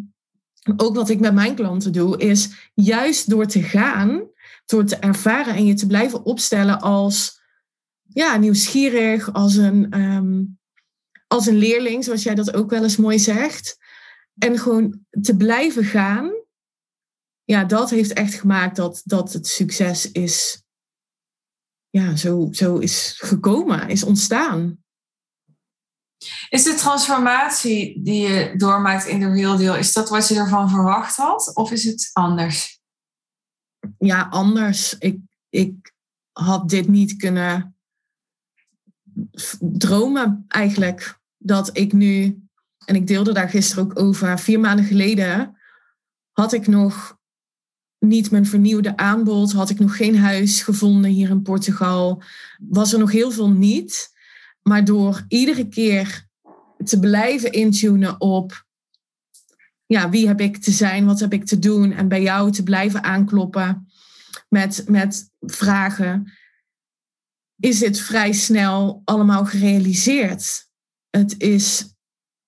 [0.77, 4.23] ook wat ik met mijn klanten doe, is juist door te gaan,
[4.65, 7.43] door te ervaren en je te blijven opstellen als
[8.03, 10.59] ja, nieuwsgierig, als een, um,
[11.27, 13.77] als een leerling, zoals jij dat ook wel eens mooi zegt.
[14.39, 16.33] En gewoon te blijven gaan,
[17.45, 20.63] ja, dat heeft echt gemaakt dat, dat het succes is,
[21.91, 24.85] ja, zo, zo is gekomen, is ontstaan.
[26.49, 30.71] Is de transformatie die je doormaakt in de Real Deal, is dat wat je ervan
[30.71, 31.55] verwacht had?
[31.55, 32.74] Of is het anders?
[33.99, 34.99] Ja, anders.
[34.99, 35.19] Ik,
[35.49, 35.93] ik
[36.33, 37.77] had dit niet kunnen
[39.61, 41.19] dromen eigenlijk.
[41.39, 42.43] Dat ik nu
[42.85, 45.57] en ik deelde daar gisteren ook over, vier maanden geleden
[46.33, 47.19] had ik nog
[47.99, 52.23] niet mijn vernieuwde aanbod, had ik nog geen huis gevonden hier in Portugal,
[52.59, 54.13] was er nog heel veel niet.
[54.63, 56.29] Maar door iedere keer
[56.85, 58.65] te blijven intunen op
[59.87, 62.63] ja, wie heb ik te zijn, wat heb ik te doen en bij jou te
[62.63, 63.89] blijven aankloppen
[64.49, 66.33] met, met vragen,
[67.57, 70.69] is dit vrij snel allemaal gerealiseerd.
[71.11, 71.95] Het is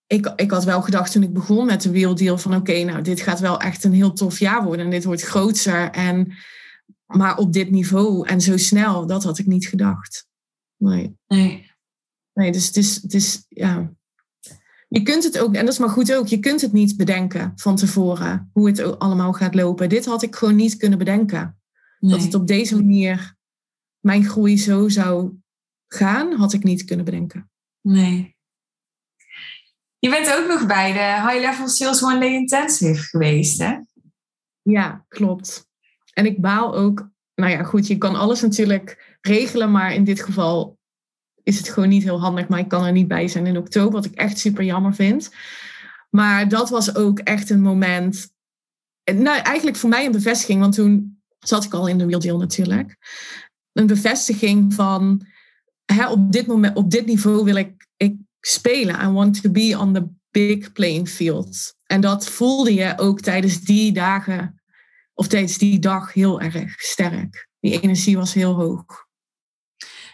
[0.06, 3.02] ik, ik had wel gedacht toen ik begon met de Real Deal van oké, nou
[3.02, 5.90] dit gaat wel echt een heel tof jaar worden en dit wordt groter.
[5.90, 6.32] En,
[7.06, 10.26] maar op dit niveau en zo snel, dat had ik niet gedacht.
[10.76, 11.16] Nee.
[11.26, 11.70] Nee.
[12.32, 13.92] Nee, dus het is, het is ja.
[14.88, 17.52] Je kunt het ook, en dat is maar goed ook, je kunt het niet bedenken
[17.56, 19.88] van tevoren hoe het allemaal gaat lopen.
[19.88, 21.60] Dit had ik gewoon niet kunnen bedenken.
[21.98, 23.36] Dat het op deze manier
[24.00, 25.32] mijn groei zo zou
[25.86, 27.50] gaan, had ik niet kunnen bedenken.
[27.80, 28.36] Nee.
[29.98, 33.78] Je bent ook nog bij de High Level Sales One Day Intensive geweest, hè?
[34.62, 35.68] Ja, klopt.
[36.12, 40.22] En ik baal ook, nou ja, goed, je kan alles natuurlijk regelen, maar in dit
[40.22, 40.75] geval
[41.46, 42.48] is het gewoon niet heel handig.
[42.48, 45.30] Maar ik kan er niet bij zijn in oktober, wat ik echt super jammer vind.
[46.10, 48.28] Maar dat was ook echt een moment.
[49.04, 52.38] Nou, eigenlijk voor mij een bevestiging, want toen zat ik al in de Real Deal
[52.38, 52.96] natuurlijk.
[53.72, 55.26] Een bevestiging van
[55.84, 59.00] hè, op, dit moment, op dit niveau wil ik, ik spelen.
[59.02, 61.74] I want to be on the big playing field.
[61.84, 64.62] En dat voelde je ook tijdens die dagen
[65.14, 67.48] of tijdens die dag heel erg sterk.
[67.60, 69.05] Die energie was heel hoog.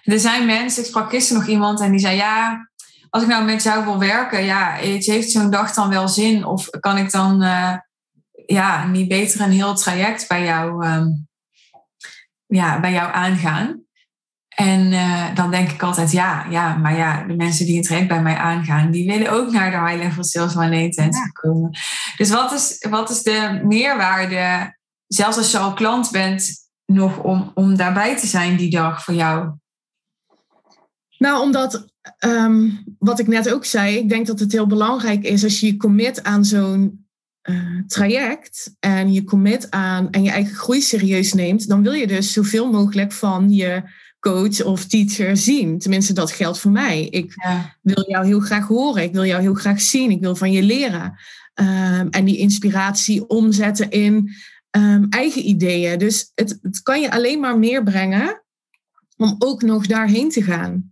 [0.03, 2.69] Er zijn mensen, ik sprak gisteren nog iemand en die zei: Ja,
[3.11, 6.45] als ik nou met jou wil werken, ja, heeft zo'n dag dan wel zin?
[6.45, 7.75] Of kan ik dan uh,
[8.47, 11.29] ja, niet beter een heel traject bij jou, um,
[12.47, 13.85] ja, bij jou aangaan?
[14.49, 18.09] En uh, dan denk ik altijd, ja, ja, maar ja, de mensen die het traject
[18.09, 21.71] bij mij aangaan, die willen ook naar de High Level Sales Intensive komen.
[22.17, 26.51] Dus wat is, wat is de meerwaarde, zelfs als je al klant bent,
[26.87, 29.53] nog om, om daarbij te zijn die dag voor jou?
[31.23, 31.87] Nou, omdat,
[32.25, 35.67] um, wat ik net ook zei, ik denk dat het heel belangrijk is als je
[35.67, 37.07] je commit aan zo'n
[37.51, 42.07] uh, traject en je commit aan en je eigen groei serieus neemt, dan wil je
[42.07, 43.83] dus zoveel mogelijk van je
[44.21, 45.79] coach of teacher zien.
[45.79, 47.07] Tenminste, dat geldt voor mij.
[47.07, 47.35] Ik
[47.83, 49.03] wil jou heel graag horen.
[49.03, 50.11] Ik wil jou heel graag zien.
[50.11, 51.19] Ik wil van je leren.
[51.55, 54.31] Um, en die inspiratie omzetten in
[54.71, 55.99] um, eigen ideeën.
[55.99, 58.43] Dus het, het kan je alleen maar meer brengen
[59.17, 60.92] om ook nog daarheen te gaan.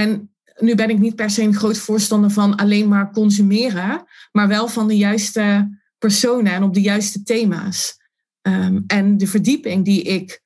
[0.00, 4.48] En nu ben ik niet per se een groot voorstander van alleen maar consumeren, maar
[4.48, 7.98] wel van de juiste personen en op de juiste thema's.
[8.42, 10.42] Um, en de verdieping die ik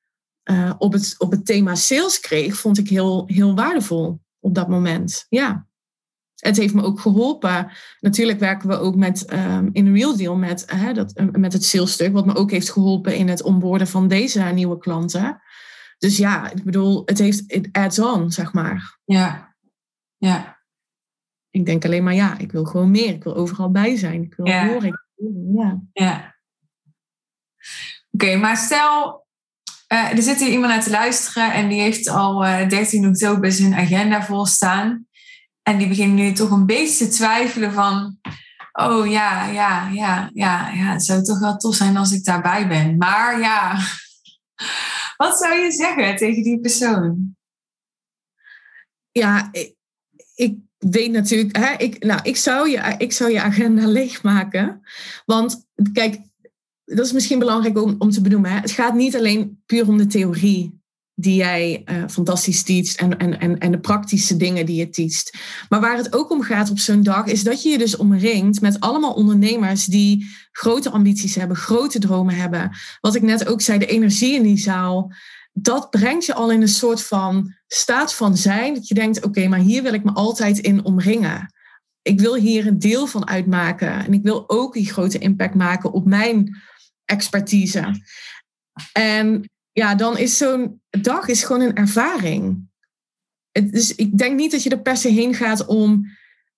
[0.50, 4.68] uh, op, het, op het thema sales kreeg, vond ik heel, heel waardevol op dat
[4.68, 5.26] moment.
[5.28, 5.66] Ja.
[6.34, 7.70] Het heeft me ook geholpen.
[8.00, 12.26] Natuurlijk werken we ook met um, in Real Deal met, dat, met het salesstuk, wat
[12.26, 15.42] me ook heeft geholpen in het onboorden van deze nieuwe klanten.
[16.04, 18.98] Dus ja, ik bedoel, het heeft het adds on, zeg maar.
[19.04, 19.54] Ja,
[20.16, 20.62] ja.
[21.50, 23.14] Ik denk alleen maar ja, ik wil gewoon meer.
[23.14, 24.22] Ik wil overal bij zijn.
[24.22, 24.66] Ik wil ja.
[24.66, 25.06] horen.
[25.54, 25.80] Ja.
[25.92, 26.34] ja.
[28.10, 29.26] Oké, okay, maar stel
[29.92, 33.52] uh, er zit hier iemand naar te luisteren en die heeft al uh, 13 oktober
[33.52, 35.06] zijn agenda vol staan.
[35.62, 38.18] En die begint nu toch een beetje te twijfelen van...
[38.72, 42.68] Oh ja, ja, ja, ja, ja, het zou toch wel tof zijn als ik daarbij
[42.68, 42.96] ben.
[42.96, 43.78] Maar ja,
[45.16, 47.36] wat zou je zeggen tegen die persoon?
[49.10, 49.74] Ja, ik,
[50.34, 51.56] ik weet natuurlijk...
[51.56, 54.80] Hè, ik, nou, ik, zou je, ik zou je agenda leegmaken.
[55.24, 56.20] Want kijk,
[56.84, 58.50] dat is misschien belangrijk om, om te benoemen.
[58.50, 60.82] Het gaat niet alleen puur om de theorie
[61.14, 65.38] die jij uh, fantastisch teacht en, en, en, en de praktische dingen die je teacht.
[65.68, 68.60] Maar waar het ook om gaat op zo'n dag, is dat je je dus omringt
[68.60, 72.70] met allemaal ondernemers die grote ambities hebben, grote dromen hebben.
[73.00, 75.12] Wat ik net ook zei, de energie in die zaal,
[75.52, 78.74] dat brengt je al in een soort van staat van zijn.
[78.74, 81.52] Dat je denkt, oké, maar hier wil ik me altijd in omringen.
[82.02, 84.04] Ik wil hier een deel van uitmaken.
[84.04, 86.62] En ik wil ook die grote impact maken op mijn
[87.04, 88.02] expertise.
[88.92, 92.68] En ja, dan is zo'n dag is gewoon een ervaring.
[93.52, 96.06] Dus ik denk niet dat je er per se heen gaat om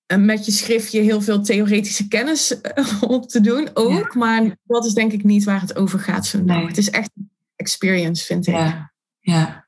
[0.07, 3.71] eh, met je schriftje heel veel theoretische kennis eh, op te doen.
[3.75, 6.67] Ook, maar dat is denk ik niet waar het over gaat zo'n dag.
[6.67, 7.11] Het is echt
[7.57, 8.55] experience, vind ik.
[8.55, 8.93] Ja.
[9.21, 9.67] ja.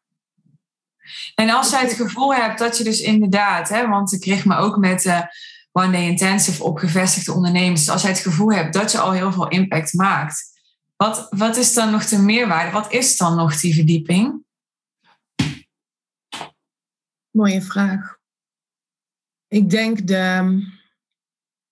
[1.35, 4.57] En als jij het gevoel hebt dat je dus inderdaad, hè, want ik kreeg me
[4.57, 5.21] ook met uh,
[5.73, 7.89] One Day Intensive op gevestigde ondernemers.
[7.89, 10.58] Als jij het gevoel hebt dat je al heel veel impact maakt,
[10.99, 12.71] wat, wat is dan nog de meerwaarde?
[12.71, 14.45] Wat is dan nog die verdieping?
[17.31, 18.19] Mooie vraag.
[19.49, 20.77] Ik denk de.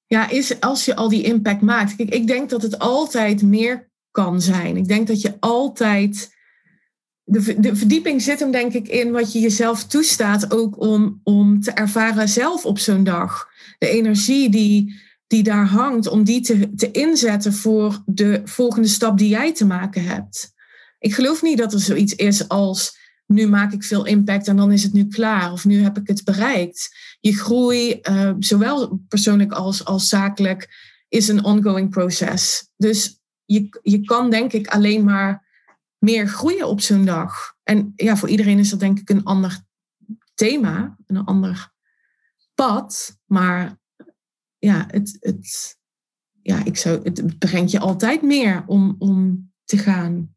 [0.06, 1.96] Ja, is als je al die impact maakt.
[1.96, 4.76] Kijk, ik denk dat het altijd meer kan zijn.
[4.76, 6.34] Ik denk dat je altijd.
[7.22, 11.60] De, de verdieping zit hem denk ik in wat je jezelf toestaat ook om, om
[11.60, 13.48] te ervaren zelf op zo'n dag.
[13.78, 19.18] De energie die, die daar hangt, om die te, te inzetten voor de volgende stap
[19.18, 20.54] die jij te maken hebt.
[20.98, 24.72] Ik geloof niet dat er zoiets is als nu maak ik veel impact en dan
[24.72, 26.96] is het nu klaar of nu heb ik het bereikt.
[27.20, 30.68] Je groei, uh, zowel persoonlijk als, als zakelijk,
[31.08, 32.70] is een ongoing proces.
[32.76, 35.46] Dus je, je kan denk ik alleen maar
[35.98, 37.54] meer groeien op zo'n dag.
[37.62, 39.60] En ja, voor iedereen is dat denk ik een ander
[40.34, 41.72] thema, een ander
[42.54, 43.18] pad.
[43.24, 43.78] Maar
[44.66, 45.78] ja, het, het,
[46.42, 50.34] ja, ik zou, het brengt je altijd meer om, om te gaan.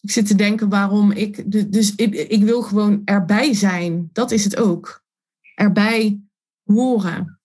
[0.00, 1.50] Ik zit te denken waarom ik.
[1.72, 4.10] Dus ik, ik wil gewoon erbij zijn.
[4.12, 5.04] Dat is het ook.
[5.54, 6.20] Erbij
[6.62, 7.40] horen.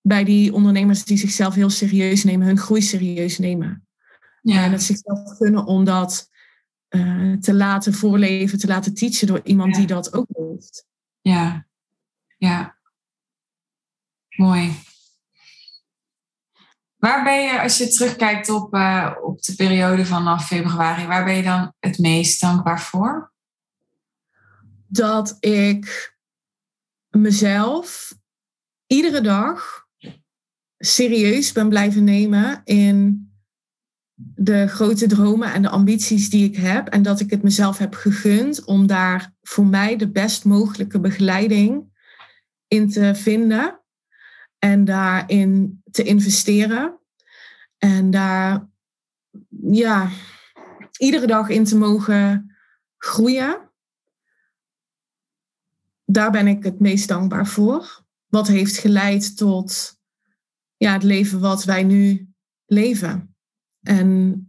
[0.00, 3.86] bij die ondernemers die zichzelf heel serieus nemen, hun groei serieus nemen.
[4.42, 4.64] Ja.
[4.64, 6.28] En het zichzelf kunnen om dat
[6.88, 10.86] uh, te laten voorleven, te laten teachen door iemand die dat ook heeft.
[11.20, 11.66] Ja,
[12.36, 12.78] ja.
[14.36, 14.86] Mooi.
[16.98, 21.34] Waar ben je, als je terugkijkt op, uh, op de periode vanaf februari, waar ben
[21.34, 23.32] je dan het meest dankbaar voor?
[24.86, 26.16] Dat ik
[27.08, 28.14] mezelf
[28.86, 29.86] iedere dag
[30.78, 33.26] serieus ben blijven nemen in
[34.20, 36.88] de grote dromen en de ambities die ik heb.
[36.88, 41.84] En dat ik het mezelf heb gegund om daar voor mij de best mogelijke begeleiding
[42.68, 43.77] in te vinden.
[44.58, 46.98] En daarin te investeren.
[47.78, 48.68] En daar
[49.60, 50.10] ja,
[50.98, 52.56] iedere dag in te mogen
[52.96, 53.70] groeien.
[56.04, 58.04] Daar ben ik het meest dankbaar voor.
[58.26, 59.98] Wat heeft geleid tot
[60.76, 62.32] ja, het leven wat wij nu
[62.66, 63.36] leven.
[63.82, 64.42] En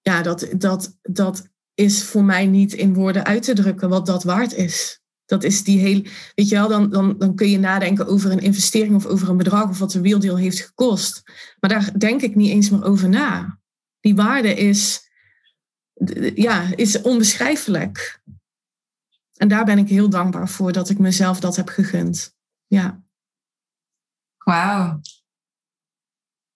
[0.00, 4.22] ja, dat, dat, dat is voor mij niet in woorden uit te drukken wat dat
[4.22, 5.01] waard is.
[5.32, 6.02] Dat is die hele,
[6.34, 9.36] weet je wel, dan, dan, dan kun je nadenken over een investering of over een
[9.36, 11.22] bedrag of wat de wheeldeal heeft gekost.
[11.60, 13.58] Maar daar denk ik niet eens meer over na.
[14.00, 15.10] Die waarde is,
[16.34, 18.22] ja, is onbeschrijfelijk.
[19.36, 22.34] En daar ben ik heel dankbaar voor dat ik mezelf dat heb gegund.
[22.66, 23.02] Ja.
[24.38, 25.00] Wauw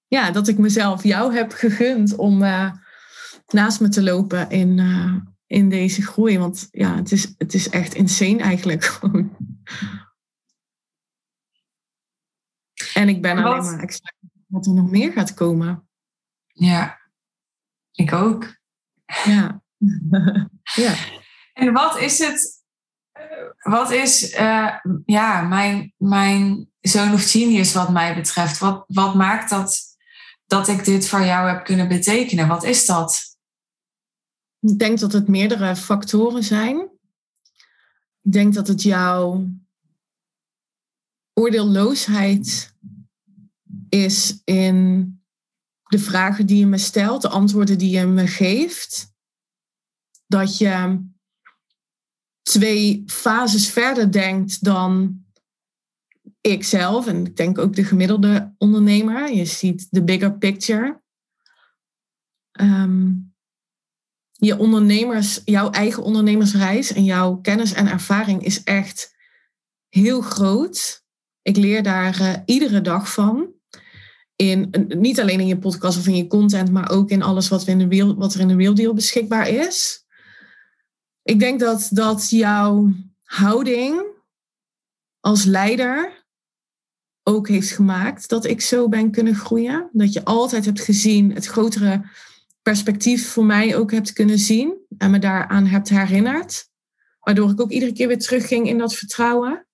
[0.08, 2.70] ja, dat ik mezelf jou heb gegund om uh,
[3.46, 5.14] naast me te lopen in, uh,
[5.46, 6.38] in deze groei.
[6.38, 9.30] Want ja, het is, het is echt insane eigenlijk gewoon.
[12.94, 15.88] En ik ben alleen maar excited wat er nog meer gaat komen.
[16.46, 16.98] Ja,
[17.92, 18.56] ik ook.
[19.24, 19.62] Ja.
[20.74, 20.94] ja.
[21.52, 22.64] En wat is het,
[23.58, 24.74] wat is uh,
[25.04, 28.58] ja, mijn, mijn zoon of genius wat mij betreft?
[28.58, 29.96] Wat, wat maakt dat
[30.46, 32.48] dat ik dit voor jou heb kunnen betekenen?
[32.48, 33.35] Wat is dat?
[34.66, 36.90] Ik denk dat het meerdere factoren zijn.
[38.22, 39.48] Ik denk dat het jouw
[41.32, 42.74] oordeelloosheid
[43.88, 45.10] is in
[45.84, 49.14] de vragen die je me stelt, de antwoorden die je me geeft.
[50.26, 51.04] Dat je
[52.42, 55.20] twee fases verder denkt dan
[56.40, 59.32] ik zelf en ik denk ook de gemiddelde ondernemer.
[59.32, 61.02] Je ziet de bigger picture.
[62.50, 63.12] Ehm,
[64.36, 69.14] je ondernemers, jouw eigen ondernemersreis en jouw kennis en ervaring is echt
[69.88, 71.04] heel groot.
[71.42, 73.54] Ik leer daar uh, iedere dag van.
[74.36, 77.66] In, niet alleen in je podcast of in je content, maar ook in alles wat,
[77.66, 80.04] in de wereld, wat er in de werelddeel beschikbaar is.
[81.22, 84.02] Ik denk dat, dat jouw houding
[85.20, 86.24] als leider
[87.22, 89.88] ook heeft gemaakt dat ik zo ben kunnen groeien.
[89.92, 92.04] Dat je altijd hebt gezien, het grotere
[92.66, 96.70] perspectief voor mij ook hebt kunnen zien en me daaraan hebt herinnerd.
[97.20, 99.66] Waardoor ik ook iedere keer weer terugging in dat vertrouwen.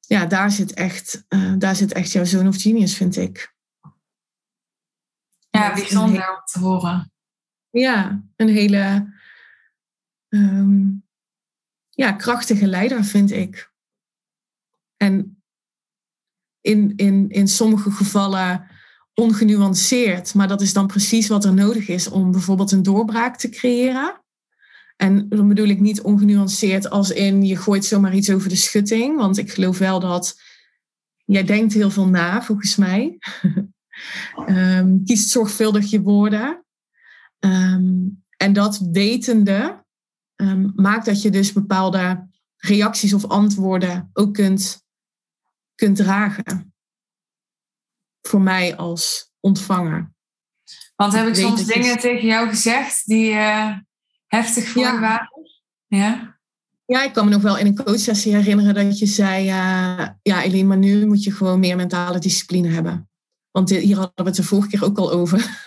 [0.00, 3.54] Ja, daar zit echt, uh, daar zit echt jouw zoon of genius, vind ik.
[5.50, 7.12] Ja, bijzonder om te horen.
[7.70, 9.12] Ja, een hele
[10.28, 11.06] um,
[11.90, 13.72] ja, krachtige leider, vind ik.
[14.96, 15.42] En
[16.60, 18.70] in, in, in sommige gevallen
[19.20, 20.34] ongenuanceerd.
[20.34, 24.20] Maar dat is dan precies wat er nodig is om bijvoorbeeld een doorbraak te creëren.
[24.96, 29.16] En dan bedoel ik niet ongenuanceerd als in je gooit zomaar iets over de schutting.
[29.16, 30.40] Want ik geloof wel dat
[31.24, 33.18] jij denkt heel veel na, volgens mij.
[34.48, 36.64] um, kiest zorgvuldig je woorden.
[37.38, 37.92] Ehm,
[38.36, 39.84] en dat wetende
[40.36, 44.84] um, maakt dat je dus bepaalde reacties of antwoorden ook kunt
[45.74, 46.74] kunt dragen.
[48.26, 50.14] Voor mij als ontvanger.
[50.96, 53.72] Want heb ik soms dingen tegen jou gezegd die uh,
[54.26, 55.30] heftig voor je waren?
[55.86, 56.38] Ja.
[56.86, 60.42] Ja, ik kan me nog wel in een coachsessie herinneren dat je zei: uh, Ja,
[60.42, 63.08] Eline, maar nu moet je gewoon meer mentale discipline hebben.
[63.50, 65.38] Want hier hadden we het de vorige keer ook al over.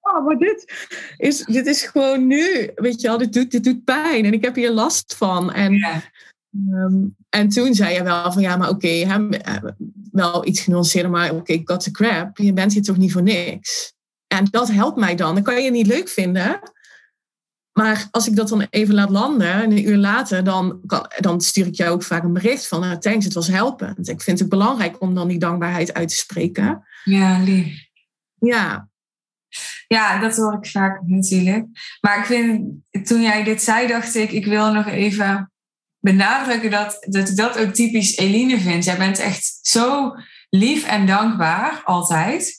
[0.00, 0.72] oh, maar dit
[1.16, 2.70] is, dit is gewoon nu.
[2.74, 5.52] Weet je wel, dit doet, dit doet pijn en ik heb hier last van.
[5.52, 6.02] En ja.
[6.52, 9.30] Ehm, en toen zei je wel van ja, maar oké, okay,
[10.12, 12.38] wel iets genuanceerder, maar oké, okay, got the crap.
[12.38, 13.94] Je bent hier toch niet voor niks.
[14.26, 15.34] En dat helpt mij dan.
[15.34, 16.60] Dan kan je niet leuk vinden.
[17.72, 21.66] Maar als ik dat dan even laat landen, een uur later, dan, kan, dan stuur
[21.66, 24.08] ik jou ook vaak een bericht van nou, thanks, het was helpend.
[24.08, 26.86] Ik vind het belangrijk om dan die dankbaarheid uit te spreken.
[27.04, 27.88] Ja, lief.
[28.38, 28.88] Ja.
[29.86, 31.66] Ja, dat hoor ik vaak natuurlijk.
[32.00, 32.72] Maar ik vind,
[33.06, 35.49] toen jij dit zei, dacht ik, ik wil nog even
[36.00, 38.84] benadrukken dat, dat ik dat ook typisch Eline vind.
[38.84, 40.14] Jij bent echt zo
[40.50, 42.58] lief en dankbaar, altijd.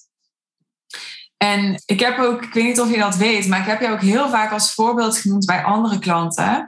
[1.38, 3.90] En ik heb ook, ik weet niet of je dat weet, maar ik heb je
[3.90, 6.66] ook heel vaak als voorbeeld genoemd bij andere klanten.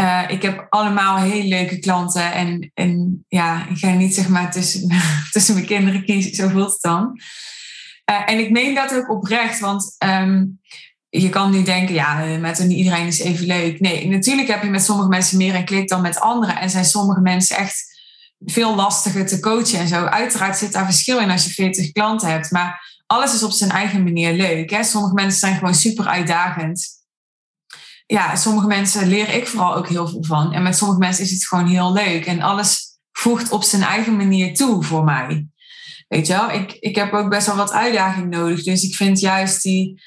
[0.00, 4.52] Uh, ik heb allemaal heel leuke klanten en, en ja, ik ga niet zeg maar
[4.52, 4.88] tussen,
[5.32, 7.20] tussen mijn kinderen kiezen, zo voelt het dan.
[8.10, 10.60] Uh, en ik meen dat ook oprecht, want um,
[11.20, 13.80] je kan nu denken, ja, met iedereen is even leuk.
[13.80, 16.56] Nee, natuurlijk heb je met sommige mensen meer een klik dan met anderen.
[16.56, 17.84] En zijn sommige mensen echt
[18.44, 20.04] veel lastiger te coachen en zo.
[20.04, 22.50] Uiteraard zit daar verschil in als je 40 klanten hebt.
[22.50, 24.70] Maar alles is op zijn eigen manier leuk.
[24.70, 24.84] Hè?
[24.84, 26.88] Sommige mensen zijn gewoon super uitdagend.
[28.06, 30.52] Ja, sommige mensen leer ik vooral ook heel veel van.
[30.52, 32.26] En met sommige mensen is het gewoon heel leuk.
[32.26, 35.46] En alles voegt op zijn eigen manier toe voor mij.
[36.08, 38.62] Weet je wel, ik, ik heb ook best wel wat uitdaging nodig.
[38.62, 40.02] Dus ik vind juist die.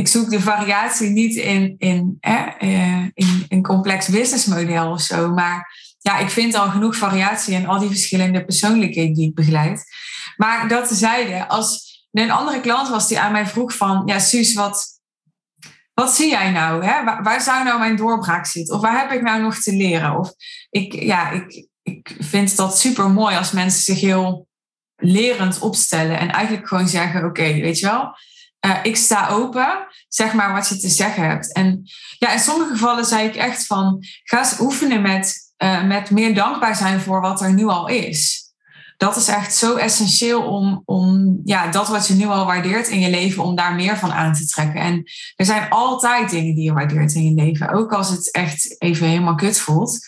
[0.00, 5.32] Ik zoek de variatie niet in, in, eh, in een complex businessmodel of zo.
[5.32, 9.84] Maar ja, ik vind al genoeg variatie in al die verschillende persoonlijkheden die ik begeleid.
[10.36, 14.54] Maar dat tezijde, als een andere klant was die aan mij vroeg van, ja Suus,
[14.54, 14.86] wat,
[15.94, 16.84] wat zie jij nou?
[16.84, 17.04] Hè?
[17.04, 18.74] Waar, waar, zou nou mijn doorbraak zitten?
[18.74, 20.18] Of waar heb ik nou nog te leren?
[20.18, 20.32] Of
[20.70, 24.48] ik, ja, ik, ik vind dat super mooi als mensen zich heel
[24.96, 28.14] lerend opstellen en eigenlijk gewoon zeggen, oké, weet je wel,
[28.66, 31.52] uh, ik sta open, zeg maar wat je te zeggen hebt.
[31.52, 31.82] En
[32.18, 36.34] ja, in sommige gevallen zei ik echt van, ga eens oefenen met, uh, met meer
[36.34, 38.50] dankbaar zijn voor wat er nu al is
[39.00, 43.00] dat is echt zo essentieel om, om ja, dat wat je nu al waardeert in
[43.00, 44.80] je leven, om daar meer van aan te trekken.
[44.80, 45.02] En
[45.36, 49.06] er zijn altijd dingen die je waardeert in je leven, ook als het echt even
[49.06, 49.98] helemaal kut voelt.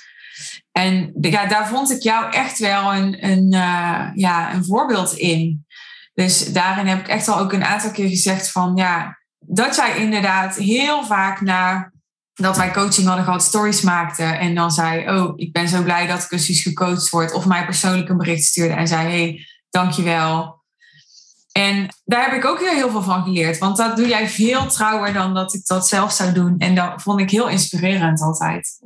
[0.73, 5.67] En ja, daar vond ik jou echt wel een, een, uh, ja, een voorbeeld in.
[6.15, 9.97] Dus daarin heb ik echt al ook een aantal keer gezegd van ja, dat jij
[9.97, 11.93] inderdaad heel vaak naar
[12.35, 14.39] dat wij coaching hadden gehad, stories maakten.
[14.39, 17.33] En dan zei, oh, ik ben zo blij dat ik dus gecoacht word.
[17.33, 20.61] Of mij persoonlijk een bericht stuurde en zei, hey, dankjewel.
[21.53, 23.59] En daar heb ik ook heel, heel veel van geleerd.
[23.59, 26.59] Want dat doe jij veel trouwer dan dat ik dat zelf zou doen.
[26.59, 28.81] En dat vond ik heel inspirerend altijd.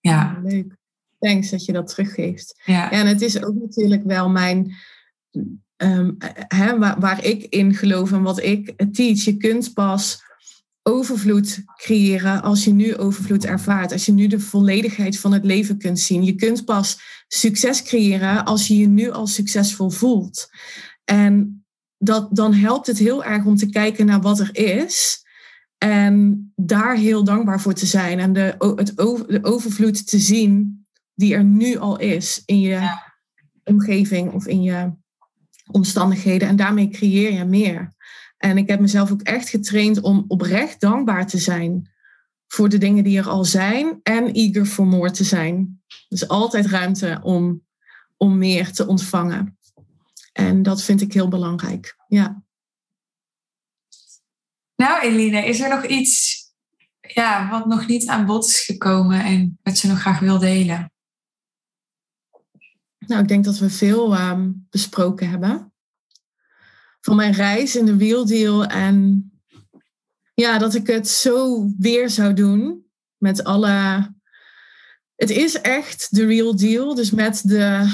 [0.00, 0.38] Ja.
[0.42, 0.76] Leuk.
[1.18, 2.60] Thanks dat je dat teruggeeft.
[2.64, 2.90] Ja.
[2.90, 4.74] En het is ook natuurlijk wel mijn...
[5.84, 6.16] Um,
[6.48, 9.24] hè, waar, waar ik in geloof en wat ik teach.
[9.24, 10.22] Je kunt pas
[10.82, 13.92] overvloed creëren als je nu overvloed ervaart.
[13.92, 16.24] Als je nu de volledigheid van het leven kunt zien.
[16.24, 20.48] Je kunt pas succes creëren als je je nu al succesvol voelt.
[21.04, 21.64] En
[21.98, 25.24] dat, dan helpt het heel erg om te kijken naar wat er is.
[25.78, 28.18] En daar heel dankbaar voor te zijn.
[28.18, 32.80] En de, het over, de overvloed te zien die er nu al is in je
[33.64, 34.92] omgeving of in je
[35.70, 36.48] omstandigheden.
[36.48, 37.92] En daarmee creëer je meer.
[38.36, 41.90] En ik heb mezelf ook echt getraind om oprecht dankbaar te zijn
[42.46, 45.82] voor de dingen die er al zijn en eager for more te zijn.
[46.08, 47.62] Dus altijd ruimte om,
[48.16, 49.58] om meer te ontvangen.
[50.32, 51.96] En dat vind ik heel belangrijk.
[52.08, 52.42] Ja.
[54.76, 56.40] Nou, Eline, is er nog iets
[57.00, 60.91] ja, wat nog niet aan bod is gekomen en wat je nog graag wil delen?
[63.06, 64.38] Nou, ik denk dat we veel uh,
[64.70, 65.72] besproken hebben
[67.00, 68.64] van mijn reis in de wieldeal.
[68.66, 69.26] En
[70.34, 72.86] ja, dat ik het zo weer zou doen
[73.16, 74.08] met alle.
[75.14, 76.94] Het is echt de real deal.
[76.94, 77.92] Dus met de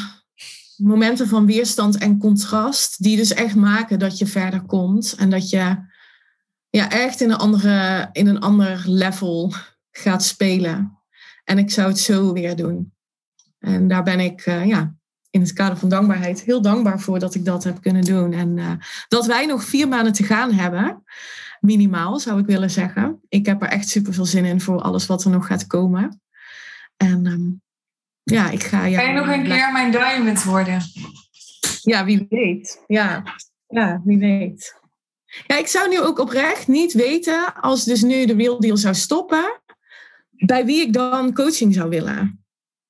[0.76, 5.14] momenten van weerstand en contrast, die dus echt maken dat je verder komt.
[5.14, 5.76] En dat je
[6.70, 9.54] ja, echt in een, andere, in een ander level
[9.90, 10.98] gaat spelen.
[11.44, 12.92] En ik zou het zo weer doen.
[13.58, 14.97] En daar ben ik, uh, ja,
[15.30, 18.32] in het kader van dankbaarheid heel dankbaar voor dat ik dat heb kunnen doen.
[18.32, 18.72] En uh,
[19.08, 21.04] dat wij nog vier maanden te gaan hebben,
[21.60, 23.20] minimaal zou ik willen zeggen.
[23.28, 26.20] Ik heb er echt super veel zin in voor alles wat er nog gaat komen.
[26.96, 27.62] En um,
[28.22, 28.84] ja, ik ga.
[28.84, 30.82] Ja, kan je nog een keer mijn diamond worden?
[31.82, 32.84] Ja, wie weet.
[32.86, 33.22] Ja,
[33.66, 34.76] ja wie weet.
[35.46, 38.94] Ja, ik zou nu ook oprecht niet weten, als dus nu de Real Deal zou
[38.94, 39.60] stoppen,
[40.30, 42.44] bij wie ik dan coaching zou willen.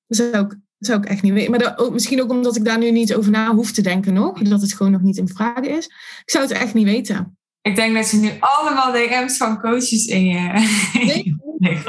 [0.07, 1.51] Dat zou ik dat zou ik echt niet weten.
[1.51, 4.13] Maar dat, ook, misschien ook omdat ik daar nu niet over na hoef te denken
[4.13, 4.43] nog.
[4.43, 5.87] Dat het gewoon nog niet in vraag is.
[6.25, 7.39] Ik zou het echt niet weten.
[7.63, 10.53] Ik denk dat je nu allemaal DM's van coaches in je...
[10.93, 11.83] Nee, nee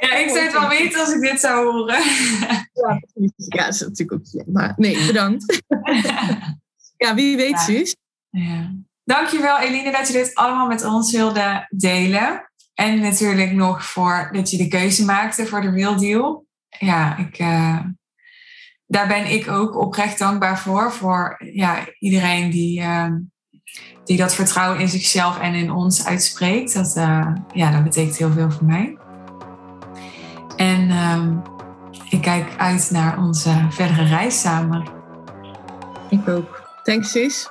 [0.00, 1.98] ja, ik zou het wel weten als ik dit zou horen.
[2.72, 3.00] ja,
[3.36, 4.44] Ja, dat is natuurlijk ook slim.
[4.52, 5.62] Maar nee, bedankt.
[7.04, 7.58] ja, wie weet, ja.
[7.58, 7.96] Suus.
[8.30, 8.74] Ja.
[9.04, 12.47] Dankjewel Eline dat je dit allemaal met ons wilde delen.
[12.78, 16.46] En natuurlijk nog voor dat je de keuze maakte voor de Real Deal.
[16.68, 17.78] Ja, ik, uh,
[18.86, 20.92] daar ben ik ook oprecht dankbaar voor.
[20.92, 23.12] Voor ja, iedereen die, uh,
[24.04, 26.74] die dat vertrouwen in zichzelf en in ons uitspreekt.
[26.74, 26.92] Dat,
[27.52, 28.96] ja, dat betekent heel veel voor mij.
[30.56, 31.36] En ehm,
[32.10, 34.88] ik kijk uit naar onze verdere reis samen.
[36.10, 36.62] Ik ook.
[36.82, 37.48] Thanks, sis.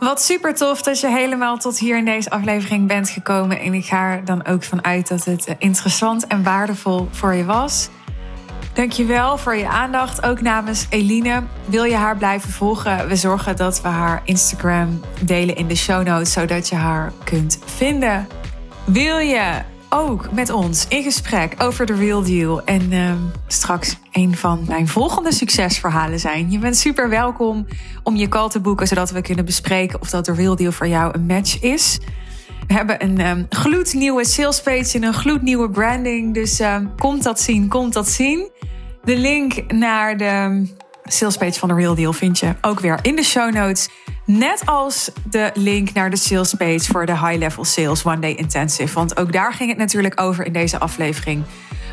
[0.00, 3.60] Wat super tof dat je helemaal tot hier in deze aflevering bent gekomen.
[3.60, 7.88] En ik ga er dan ook vanuit dat het interessant en waardevol voor je was.
[8.72, 11.42] Dankjewel voor je aandacht, ook namens Eline.
[11.64, 13.08] Wil je haar blijven volgen?
[13.08, 17.58] We zorgen dat we haar Instagram delen in de show notes, zodat je haar kunt
[17.64, 18.28] vinden.
[18.84, 22.64] Wil je ook met ons in gesprek over de Real Deal.
[22.64, 23.12] En uh,
[23.46, 26.50] straks een van mijn volgende succesverhalen zijn.
[26.50, 27.66] Je bent super welkom
[28.02, 30.88] om je call te boeken, zodat we kunnen bespreken of dat de Real Deal voor
[30.88, 31.98] jou een match is.
[32.66, 36.34] We hebben een um, gloednieuwe salespage en een gloednieuwe branding.
[36.34, 38.50] Dus uh, komt dat zien, komt dat zien.
[39.04, 40.66] De link naar de
[41.12, 43.88] salespage van de Real Deal vind je ook weer in de show notes.
[44.24, 48.32] Net als de link naar de sales page voor de High Level Sales One Day
[48.32, 48.94] Intensive.
[48.94, 51.44] Want ook daar ging het natuurlijk over in deze aflevering.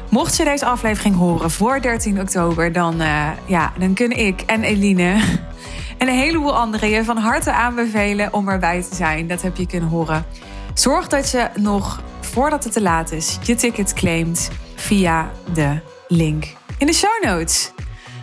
[0.10, 4.64] Mocht je deze aflevering horen voor 13 oktober, dan, uh, ja, dan kun ik en
[4.64, 5.22] Eline
[5.98, 9.28] en een heleboel anderen je van harte aanbevelen om erbij te zijn.
[9.28, 10.26] Dat heb je kunnen horen.
[10.74, 16.46] Zorg dat je nog voordat het te laat is je ticket claimt via de link
[16.78, 17.72] in de show notes.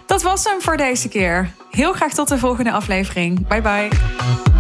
[0.07, 1.51] Dat was hem voor deze keer.
[1.71, 3.47] Heel graag tot de volgende aflevering.
[3.47, 4.54] Bye bye.